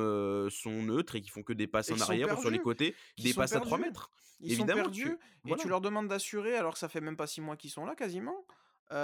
[0.49, 2.95] sont neutres et qui font que des passes Et en arrière ou sur les côtés,
[3.18, 3.89] des passes à 3 perdus.
[3.89, 4.11] mètres.
[4.39, 5.66] Ils sont Évidemment et tu voilà.
[5.66, 8.45] leur demandes d'assurer alors que ça fait même pas 6 mois qu'ils sont là quasiment.
[8.91, 8.95] Mmh.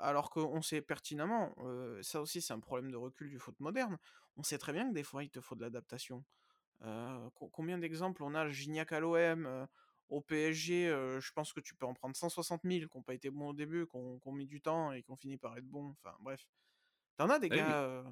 [0.00, 1.54] alors qu'on sait pertinemment,
[2.02, 3.96] ça aussi c'est un problème de recul du foot moderne.
[4.36, 6.24] On sait très bien que des fois il te faut de l'adaptation.
[7.52, 8.48] Combien d'exemples on a?
[8.50, 9.66] Gignac à l'OM,
[10.08, 10.88] au PSG,
[11.20, 13.54] je pense que tu peux en prendre 160 000 qui ont pas été bons au
[13.54, 16.48] début, qui ont mis du temps et qui ont fini par être bons, enfin bref.
[17.18, 18.04] Tu en as des oui, mais gars,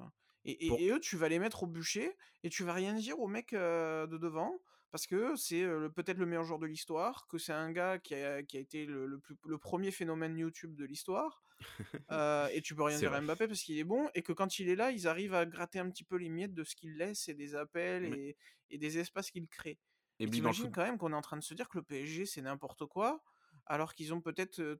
[0.45, 2.93] et et pour et eux, tu vas les mettre au bûcher et tu vas rien
[2.93, 5.63] dire aux mecs, heu, de devant parce qu'eux, c'est,
[5.95, 8.85] peut-être le meilleur joueur de l'histoire, que c'est un gars qui a qui a été
[8.85, 11.43] le le plus le 1er phénomène YouTube de l'histoire,
[12.53, 13.21] et tu peux rien dire à.
[13.21, 15.79] Mbappé parce qu'il est bon et que quand il est là, ils arrivent à gratter
[15.79, 18.35] un petit peu les miettes de ce qu'il laisse et des appels
[18.69, 19.77] et des espaces qu'il crée
[20.19, 22.41] et t'imagines quand même qu'on est en train de se dire que le PSG, c'est
[22.41, 23.23] n'importe quoi,
[23.65, 24.79] alors qu'ils ont peut-être,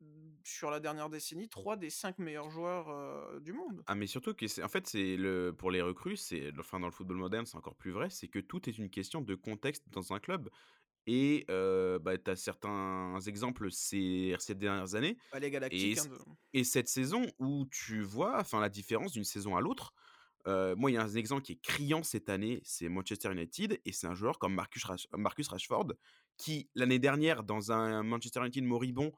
[0.00, 3.86] Mmh, sur la dernière décennie, 3 des 5 meilleurs joueurs, du monde.
[3.86, 6.86] ah mais surtout que c'est en fait, c'est le pour les recrues, c'est enfin dans
[6.86, 9.88] le football moderne, c'est encore plus vrai, c'est que tout est une question de contexte
[9.90, 10.50] dans un club
[11.06, 11.46] et
[12.00, 16.18] bah, tu as certains exemples ces ces dernières années Bah, les et Galactiques, hein, de
[16.54, 19.94] et cette saison où tu vois, la différence d'une saison à l'autre.
[20.46, 23.92] Moi, il y a un exemple qui est criant cette année, c'est Manchester United et
[23.92, 25.94] c'est un joueur comme Marcus Rash Marcus Rashford
[26.36, 29.12] qui, l'année dernière, dans un Manchester United moribond,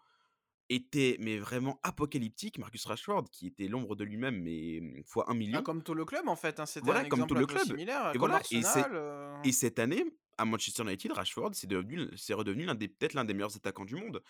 [0.69, 2.59] était mais vraiment apocalyptique.
[2.59, 5.63] Marcus Rashford qui était l'ombre de lui-même, mais mmh, fois un bah, million.
[5.63, 7.47] comme tout le club, en fait, hein, c'était un Voilà, comme tout exemple un le
[7.47, 10.05] club similaire, et comme voilà et et cette année,
[10.39, 14.23] à Manchester United, Rashford, c'est redevenu l'un des peut-être l'un des meilleurs attaquants du monde.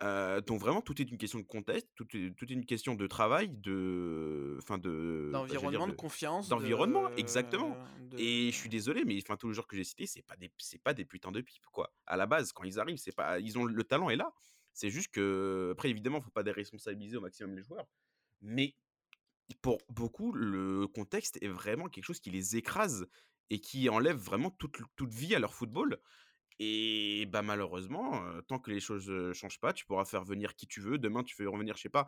[0.00, 3.06] Donc vraiment tout est une question de contexte, tout est tout est une question de
[3.06, 7.76] travail, de enfin de bah, d'environnement, de confiance, d'environnement, exactement.
[8.00, 10.36] de, et je suis désolé, mais enfin tous les joueurs que j'ai cités, c'est pas
[10.36, 11.94] des c'est pas des putains de pipes, quoi.
[12.06, 14.32] À la base, quand ils arrivent, c'est pas ils ont le talent est là.
[14.72, 17.86] C'est juste que après évidemment, faut pas déresponsabiliser au maximum les joueurs,
[18.40, 18.74] mais
[19.60, 23.06] pour beaucoup, le contexte est vraiment quelque chose qui les écrase
[23.50, 25.98] et qui enlève vraiment toute toute vie à leur football
[26.62, 30.66] et bah, malheureusement, tant que les choses, ne changent pas, tu pourras faire venir qui
[30.66, 30.98] tu veux.
[30.98, 32.06] Demain, tu fais revenir, je sais pas,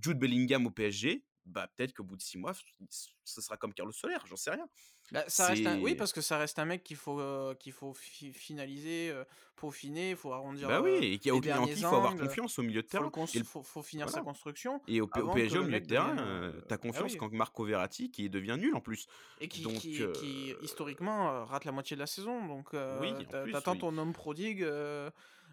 [0.00, 2.52] Jude Bellingham au PSG, bah, peut-être qu'au bout de 6 mois,
[2.88, 4.68] ce sera comme Carlos Soler, j'en sais rien.
[5.10, 7.20] Bah, ça reste Oui, parce que ça reste un mec qu'il faut,
[7.58, 9.12] qu'il faut finaliser,
[9.56, 12.62] peaufiner, il faut arrondir Bah oui, et qui a aucun il faut avoir confiance au
[12.62, 13.10] milieu de terrain.
[13.34, 14.80] Il faut, faut, finir sa construction.
[14.86, 18.30] Et au, PSG, au milieu de terrain, tu as ah confiance quand Marco Verratti, qui
[18.30, 19.06] devient nul en plus.
[19.40, 22.46] Et qui, qui, historiquement, rate la moitié de la saison.
[22.46, 22.70] Donc,
[23.00, 23.12] oui,
[23.52, 24.66] t'attends ton homme prodigue.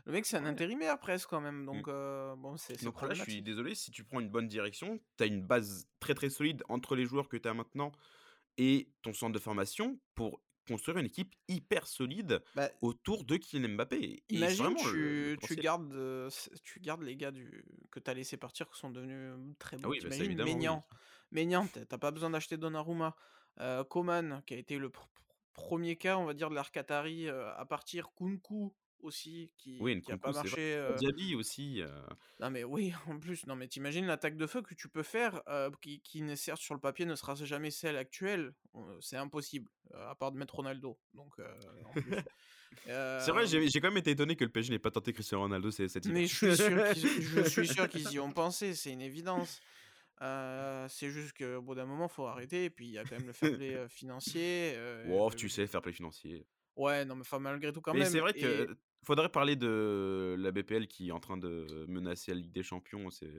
[0.05, 1.65] Le mec, c'est un intérimaire presque quand même.
[1.65, 2.35] Donc, mmh.
[2.37, 2.83] bon, c'est.
[2.83, 5.87] Donc là, je suis désolé, si tu prends une bonne direction, tu as une base
[5.99, 7.91] très très solide entre les joueurs que tu as maintenant
[8.57, 13.69] et ton centre de formation pour construire une équipe hyper solide bah autour de Kylian
[13.69, 14.23] Mbappé.
[14.29, 16.29] imagine, tu, tu, gardes,
[16.61, 19.79] tu gardes les gars du, que tu as laissé partir qui sont devenus très ah
[19.79, 19.89] bons.
[19.89, 20.83] Ah oui, bah
[21.31, 23.15] Ménian, t'as pas besoin d'acheter Donnarumma.
[23.61, 24.91] Euh, Coman, qui a été le
[25.53, 28.13] premier cas, on va dire, de l'Arcatari à partir.
[28.15, 30.75] Kunku, aussi qui, oui, qui a pas marché.
[30.75, 30.95] Euh...
[30.95, 31.81] Diaby aussi.
[32.39, 35.41] Non mais oui, en plus, non mais t'imagines l'attaque de feu que tu peux faire,
[35.81, 38.53] qui, qui certes sur le papier ne sera jamais celle actuelle,
[39.01, 40.97] c'est impossible, à part de mettre Ronaldo.
[41.13, 41.33] Donc.
[42.85, 45.71] c'est vrai, j'ai quand même été étonné que le PSG n'ait pas tenté Cristiano Ronaldo
[45.71, 49.61] cette Mais je suis sûr qu'ils y ont pensé, c'est une évidence.
[50.21, 52.65] c'est juste qu'au bout d'un moment, faut arrêter.
[52.65, 54.77] Et puis il y a quand même le fair play financier.
[55.07, 56.45] wow, tu sais, fair play financier.
[56.79, 58.03] Ouais, non, mais enfin, malgré tout, quand même.
[58.03, 62.31] Mais c'est vrai que faudrait parler de la BPL qui est en train de menacer
[62.33, 63.09] la Ligue des Champions.
[63.09, 63.31] C'est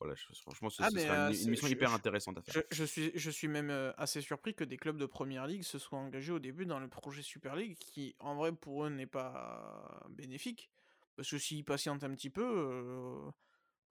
[0.00, 2.62] voilà, franchement, ce, ah, sera une, mission hyper intéressante à faire.
[2.70, 5.98] Je, suis, je suis même assez surpris que des clubs de première ligue se soient
[5.98, 10.06] engagés au début dans le projet Super League, qui en vrai pour eux n'est pas
[10.10, 10.70] bénéfique,
[11.16, 13.32] parce que s'ils patientent un petit peu.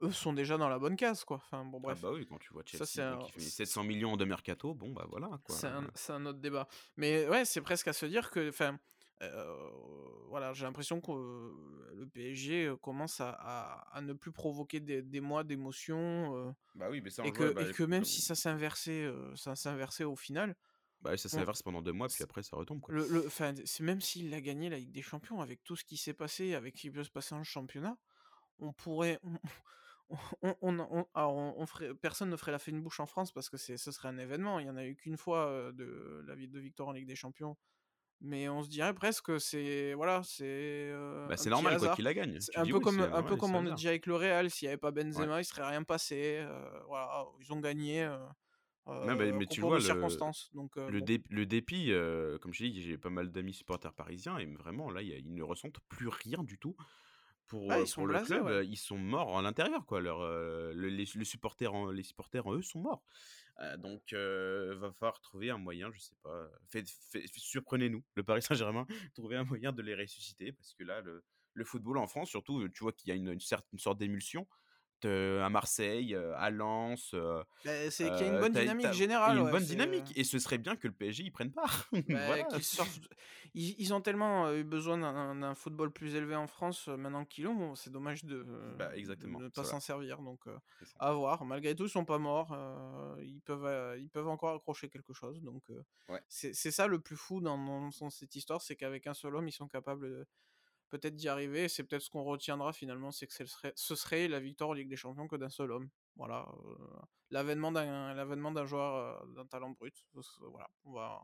[0.02, 1.38] eux sont déjà dans la bonne case, quoi.
[1.38, 2.00] Enfin, bon, ah bref.
[2.02, 4.92] Ah bah oui, quand tu vois Chelsea ça, qui fait 700 millions de mercato, bon,
[4.92, 5.30] bah voilà.
[5.50, 6.70] C'est un, un, autre débat.
[6.96, 8.80] Mais ouais, c'est presque à se dire que, enfin,
[10.30, 15.44] voilà, j'ai l'impression que le PSG commence à, à, ne plus provoquer des, des mois
[15.44, 16.56] d'émotion.
[16.76, 20.04] bah oui, mais ça, et, que, bah, et que même si ça inversé, ça s'est
[20.04, 20.56] au final.
[21.02, 22.82] Bah, ça s'inverse pendant deux mois, puis après ça retombe.
[22.82, 22.94] Quoi.
[22.94, 26.14] Le, le, même s'il a gagné la Ligue des Champions, avec tout ce qui s'est
[26.14, 27.98] passé, avec ce qui peut se passer en championnat,
[28.60, 29.20] on pourrait.
[29.24, 29.38] On,
[30.42, 33.58] on, on, alors on, ferait, personne ne ferait la fine bouche en France parce que
[33.58, 34.60] ce serait un événement.
[34.60, 37.16] Il n'y en a eu qu'une fois de la vie de victoire en Ligue des
[37.16, 37.58] Champions
[38.22, 40.92] mais on se dirait presque que c'est voilà c'est
[41.28, 43.72] bah, c'est normal quoi qu'il la gagne un peu comme un peu comme on a
[43.72, 46.46] dit avec le Real s'il n'y avait pas Benzema il serait rien passé
[46.88, 48.10] voilà ils ont gagné
[48.86, 51.92] bah, mais tu vois le, donc, le, le, dépit
[52.42, 55.80] comme je dis j'ai pas mal d'amis supporters parisiens et vraiment là ils ne ressentent
[55.90, 56.76] plus rien du tout
[57.48, 60.26] pour, ah, pour le club ils sont morts à l'intérieur quoi leur
[60.74, 63.04] les, supporters en, les supporters en eux sont morts
[63.78, 66.50] donc, il va falloir trouver un moyen, je sais pas.
[67.36, 68.86] surprenez-nous, le Paris Saint-Germain,
[69.16, 72.68] trouver un moyen de les ressusciter parce que là, le, le football en France, surtout,
[72.70, 73.40] tu vois qu'il y a une, une,
[73.74, 74.48] une sorte d'émulsion
[75.06, 77.16] à Marseille, à Lens.
[77.66, 79.38] Bah, c'est qu'il y a une bonne dynamique générale.
[79.38, 80.12] Une bonne dynamique.
[80.16, 81.90] Et ce serait bien que le PSG y prenne part.
[82.08, 82.38] Bah,
[83.54, 87.76] ils, ont tellement eu besoin d'un football plus élevé en France maintenant qu'ils l'ont.
[87.76, 88.46] c'est dommage de
[88.78, 90.22] bah, exactement, ne pas s'en servir.
[90.22, 90.42] Donc,
[91.00, 91.46] à voir.
[91.46, 92.56] Malgré tout, ils sont pas morts.
[93.22, 95.42] ils, peuvent, ils peuvent encore accrocher quelque chose.
[95.42, 95.64] Donc,
[96.28, 99.54] c'est ça le plus fou dans, dans cette histoire c'est qu'avec un seul homme, ils
[99.54, 100.28] sont capables de
[100.90, 101.68] peut-être d'y arriver.
[101.70, 104.96] C'est peut-être ce qu'on retiendra finalement, c'est que ce serait, la victoire en Ligue des
[104.96, 105.90] Champions que d'un seul homme.
[106.16, 106.48] Voilà,
[107.30, 109.94] l'avènement d'un l'avènement d'un joueur d'un talent brut.
[110.84, 111.22] Voilà.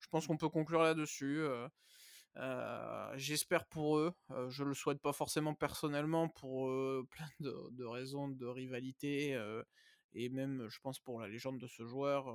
[0.00, 1.44] Je pense qu'on peut conclure là-dessus.
[3.14, 4.12] J'espère pour eux.
[4.48, 6.66] je le souhaite pas forcément personnellement pour
[7.10, 9.40] plein de, raisons de rivalité
[10.14, 12.26] et même, je pense pour la légende de ce joueur,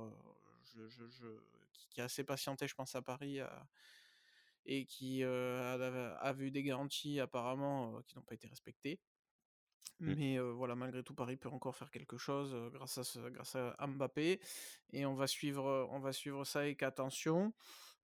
[0.64, 3.40] qui, qui, a assez patienté, je pense à Paris
[4.66, 9.00] et qui a, vu des garanties apparemment qui n'ont pas été respectées.
[10.00, 10.14] Mmh.
[10.14, 14.40] Mais voilà, malgré tout, Paris peut encore faire quelque chose grâce, à grâce à Mbappé.
[14.92, 17.52] Et on va suivre, on va suivre ça avec attention.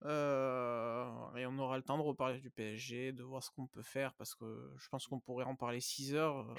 [0.03, 4.15] et on aura le temps de reparler du PSG, de voir ce qu'on peut faire,
[4.15, 6.55] parce que je pense qu'on pourrait en parler 6 heures,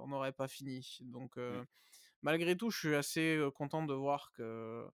[0.00, 0.98] on n'aurait pas fini.
[1.02, 1.64] Donc, mmh.
[2.22, 4.88] malgré tout, je suis assez content de voir que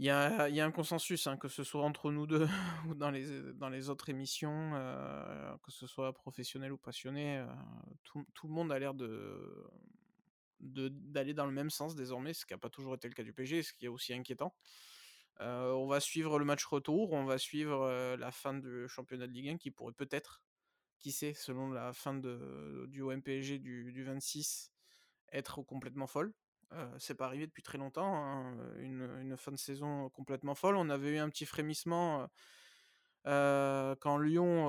[0.00, 2.48] Il y a, un consensus, hein, que ce soit entre nous deux
[2.88, 4.70] ou dans les, dans les autres émissions,
[5.62, 7.44] que ce soit professionnel ou passionné,
[8.04, 9.68] tout, le monde a l'air de
[10.60, 13.34] d'aller dans le même sens désormais, ce qui n'a pas toujours été le cas du
[13.34, 14.54] PG, ce qui est aussi inquiétant.
[15.38, 19.50] on va suivre le match retour, on va suivre la fin du championnat de Ligue
[19.50, 20.40] 1 qui pourrait peut-être,
[20.98, 24.72] qui sait, selon la fin du OMPG du, du 26,
[25.30, 26.32] être complètement folle.
[26.98, 30.76] C'est pas arrivé depuis très longtemps, hein, une, une, fin de saison complètement folle.
[30.76, 32.28] On avait eu un petit frémissement
[33.24, 34.68] quand Lyon,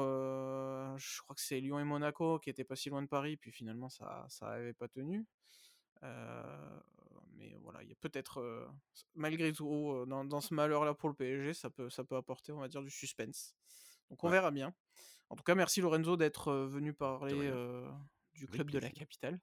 [0.98, 3.52] je crois que c'est Lyon et Monaco qui étaient pas si loin de Paris, puis
[3.52, 5.26] finalement ça ça avait pas tenu.
[6.02, 8.70] mais voilà, il y a peut-être,
[9.16, 12.60] malgré tout, dans, dans, ce malheur-là pour le PSG, ça peut, ça peut apporter, on
[12.60, 13.56] va dire, du suspense.
[14.10, 14.74] Donc on verra bien.
[15.30, 17.52] En tout cas, merci Lorenzo d'être venu parler
[18.34, 19.40] du club de la capitale.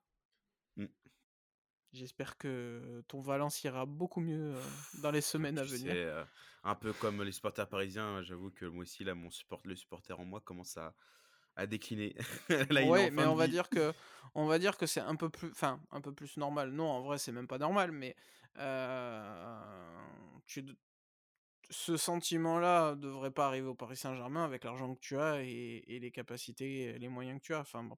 [1.92, 4.54] J'espère que ton Valence ira beaucoup mieux
[5.02, 5.92] dans les semaines à venir.
[5.92, 8.22] C'est un peu comme les supporters parisiens.
[8.22, 10.94] J'avoue que moi aussi, là, mon support, le supporter en moi commence à,
[11.56, 12.14] à décliner.
[12.70, 13.92] Oui, mais on va dire que
[14.34, 16.70] on va dire que c'est un peu plus, enfin, un peu plus normal.
[16.72, 18.14] Non, en vrai, c'est même pas normal, mais
[20.46, 20.64] tu,
[21.70, 26.00] ce sentiment-là devrait pas arriver au Paris Saint-Germain avec l'argent que tu as et, et,
[26.00, 27.60] les capacités, les moyens que tu as.
[27.60, 27.96] Enfin bon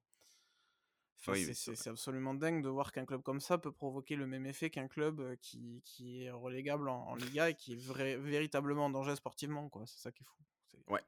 [1.21, 4.87] c'est absolument dingue de voir qu'un club comme ça peut provoquer le même effet qu'un
[4.87, 9.69] club qui, qui, est relégable en, Liga et qui est vrai, véritablement en danger sportivement.
[9.85, 10.93] C'est ça qui est fou.
[10.93, 11.01] Ouais.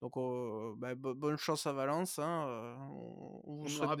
[0.00, 0.14] Donc,
[0.78, 2.18] bah, bonne chance à Valence.
[2.18, 2.76] Hein,
[3.44, 4.00] on, vous souhaite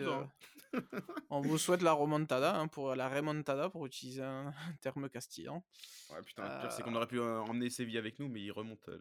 [1.30, 5.64] on, vous souhaite la remontada, hein, pour la remontada, pour utiliser un terme castillan.
[6.10, 8.92] Ouais, putain, le pire, c'est qu'on aurait pu emmener Séville avec nous, mais ils remontent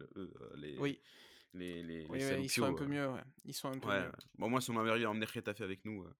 [0.56, 0.78] les.
[0.80, 1.00] Oui
[1.54, 2.08] les, les,
[2.42, 3.24] ils sont un peu mieux, ouais.
[3.46, 4.12] Ils sont un peu mieux.
[4.38, 6.16] Bon, moi, si on m'avait emmené Retafe avec nous, euh,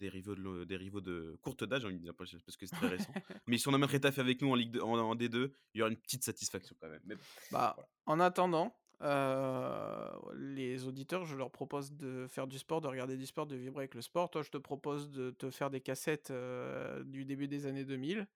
[0.00, 2.76] des, rivaux de, des rivaux de courte date, j'ai envie de dire, parce que c'est
[2.76, 3.12] très récent.
[3.46, 5.96] mais si on amène Retafe avec nous en, Ligue en, D2, il y aura une
[5.96, 7.00] petite satisfaction quand même.
[7.04, 7.16] Mais,
[7.50, 13.16] bah, En attendant, euh, les auditeurs, je leur propose de faire du sport, de regarder
[13.16, 14.30] du sport, de vibrer avec le sport.
[14.30, 18.26] Toi, je te propose de te faire des cassettes euh, du début des années 2000.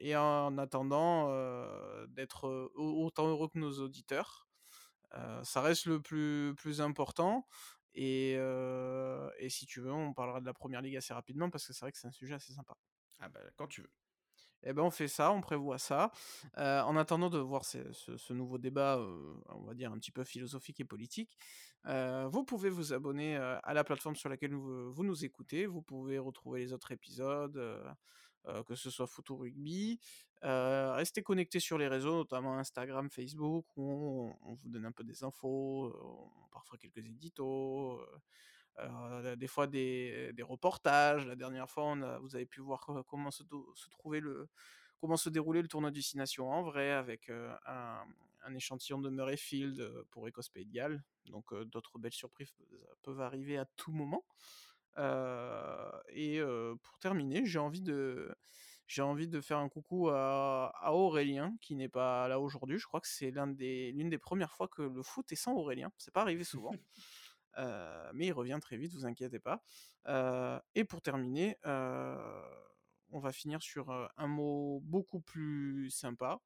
[0.00, 1.28] et en attendant
[2.08, 4.47] d'être autant heureux que nos auditeurs,
[5.42, 7.46] ça reste le plus, plus important.
[7.94, 11.72] Et, et, si tu veux, on parlera de la première ligue assez rapidement parce que
[11.72, 12.76] c'est vrai que c'est un sujet assez sympa.
[13.20, 13.90] Ah bah quand tu veux.
[14.64, 16.10] Eh ben on fait ça, on prévoit ça.
[16.56, 18.98] en attendant de voir ce, nouveau débat,
[19.48, 21.38] on va dire un petit peu philosophique et politique,
[21.84, 25.66] vous pouvez vous abonner à la plateforme sur laquelle vous, vous, nous écoutez.
[25.66, 27.58] Vous pouvez retrouver les autres épisodes.
[28.48, 30.00] Euh, que ce soit foot ou rugby.
[30.44, 35.04] Euh, restez connectés sur les réseaux, notamment Instagram, Facebook, où on, vous donne un peu
[35.04, 38.00] des infos, euh, parfois quelques éditos.
[39.36, 41.26] des fois des, reportages.
[41.26, 43.42] La dernière fois, vous avez pu voir comment se,
[43.90, 44.48] trouver le,
[45.00, 46.02] comment se déroulait le tournoi du
[46.38, 47.30] en vrai, avec
[47.66, 48.04] un,
[48.54, 51.02] échantillon de Murrayfield pour Écosse Pays Galles.
[51.26, 52.54] Donc d'autres belles surprises
[53.02, 54.24] peuvent arriver à tout moment
[54.96, 56.40] et
[56.82, 58.34] pour terminer, j'ai envie de
[58.88, 62.78] j'ai envie de faire un coucou à, Aurélien qui n'est pas là aujourd'hui.
[62.78, 65.54] Je crois que c'est l'un des l'une des premières fois que le foot est sans
[65.54, 65.92] Aurélien.
[65.98, 66.72] C'est pas arrivé souvent.
[68.14, 69.62] mais il revient très vite, vous inquiétez pas.
[70.74, 76.40] et pour terminer, on va finir sur un mot beaucoup plus sympa.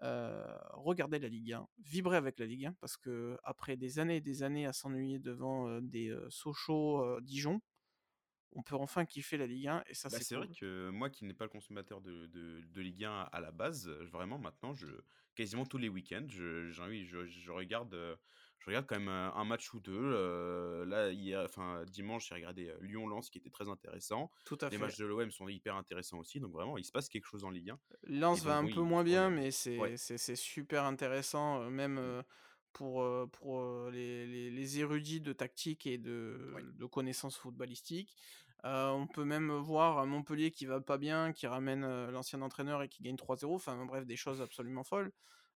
[0.00, 4.20] regardez la Ligue 1, vibrez avec la Ligue 1 parce que après des années et
[4.22, 7.60] des années à s'ennuyer devant des Sochaux Dijon,
[8.54, 11.24] on peut enfin kiffer la Ligue 1 et ça bah, c'est vrai que moi qui
[11.24, 14.86] n'ai pas le consommateur de, de, Ligue 1 à la base, vraiment maintenant je
[15.34, 17.94] quasiment tous les week-ends je, je, je, regarde
[18.58, 20.84] je regarde quand même un, match ou deux.
[20.84, 24.30] là hier, enfin dimanche j'ai regardé Lyon-Lens qui était très intéressant.
[24.44, 27.08] Tout à les matchs de l'OM sont hyper intéressants aussi donc vraiment il se passe
[27.08, 27.78] quelque chose en Ligue 1.
[28.04, 32.22] Lens va un peu moins bien mais c'est c'est super intéressant même mmh
[32.74, 38.14] pour, pour les, les, érudits de tactique et de, de connaissances footballistiques.
[38.64, 43.02] On peut même voir Montpellier qui va pas bien, qui ramène l'ancien entraîneur et qui
[43.02, 43.54] gagne 3-0.
[43.54, 45.12] Enfin bref, des choses absolument folles.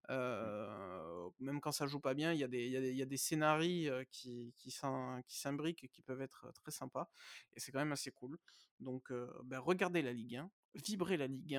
[0.08, 4.04] même quand ça joue pas bien, il y, a des, y, y a des scénarios
[4.10, 7.08] qui, qui s'imbriquent et qui peuvent être très sympas.
[7.54, 8.38] Et c'est quand même assez cool.
[8.80, 9.12] Donc
[9.44, 11.56] ben, regardez la Ligue 1, vibrez la Ligue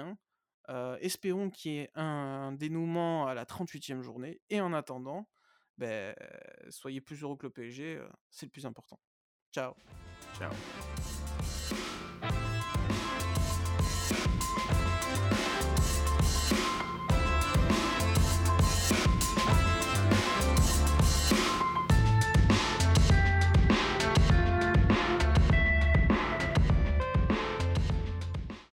[0.67, 0.97] 1.
[1.01, 4.39] espérons qu'il y ait un dénouement à la 38e journée.
[4.49, 5.27] Et en attendant,
[5.79, 6.15] ben,
[6.69, 8.99] soyez plus heureux que le PSG, c'est le plus important.
[9.51, 9.73] Ciao.
[10.37, 10.51] Ciao.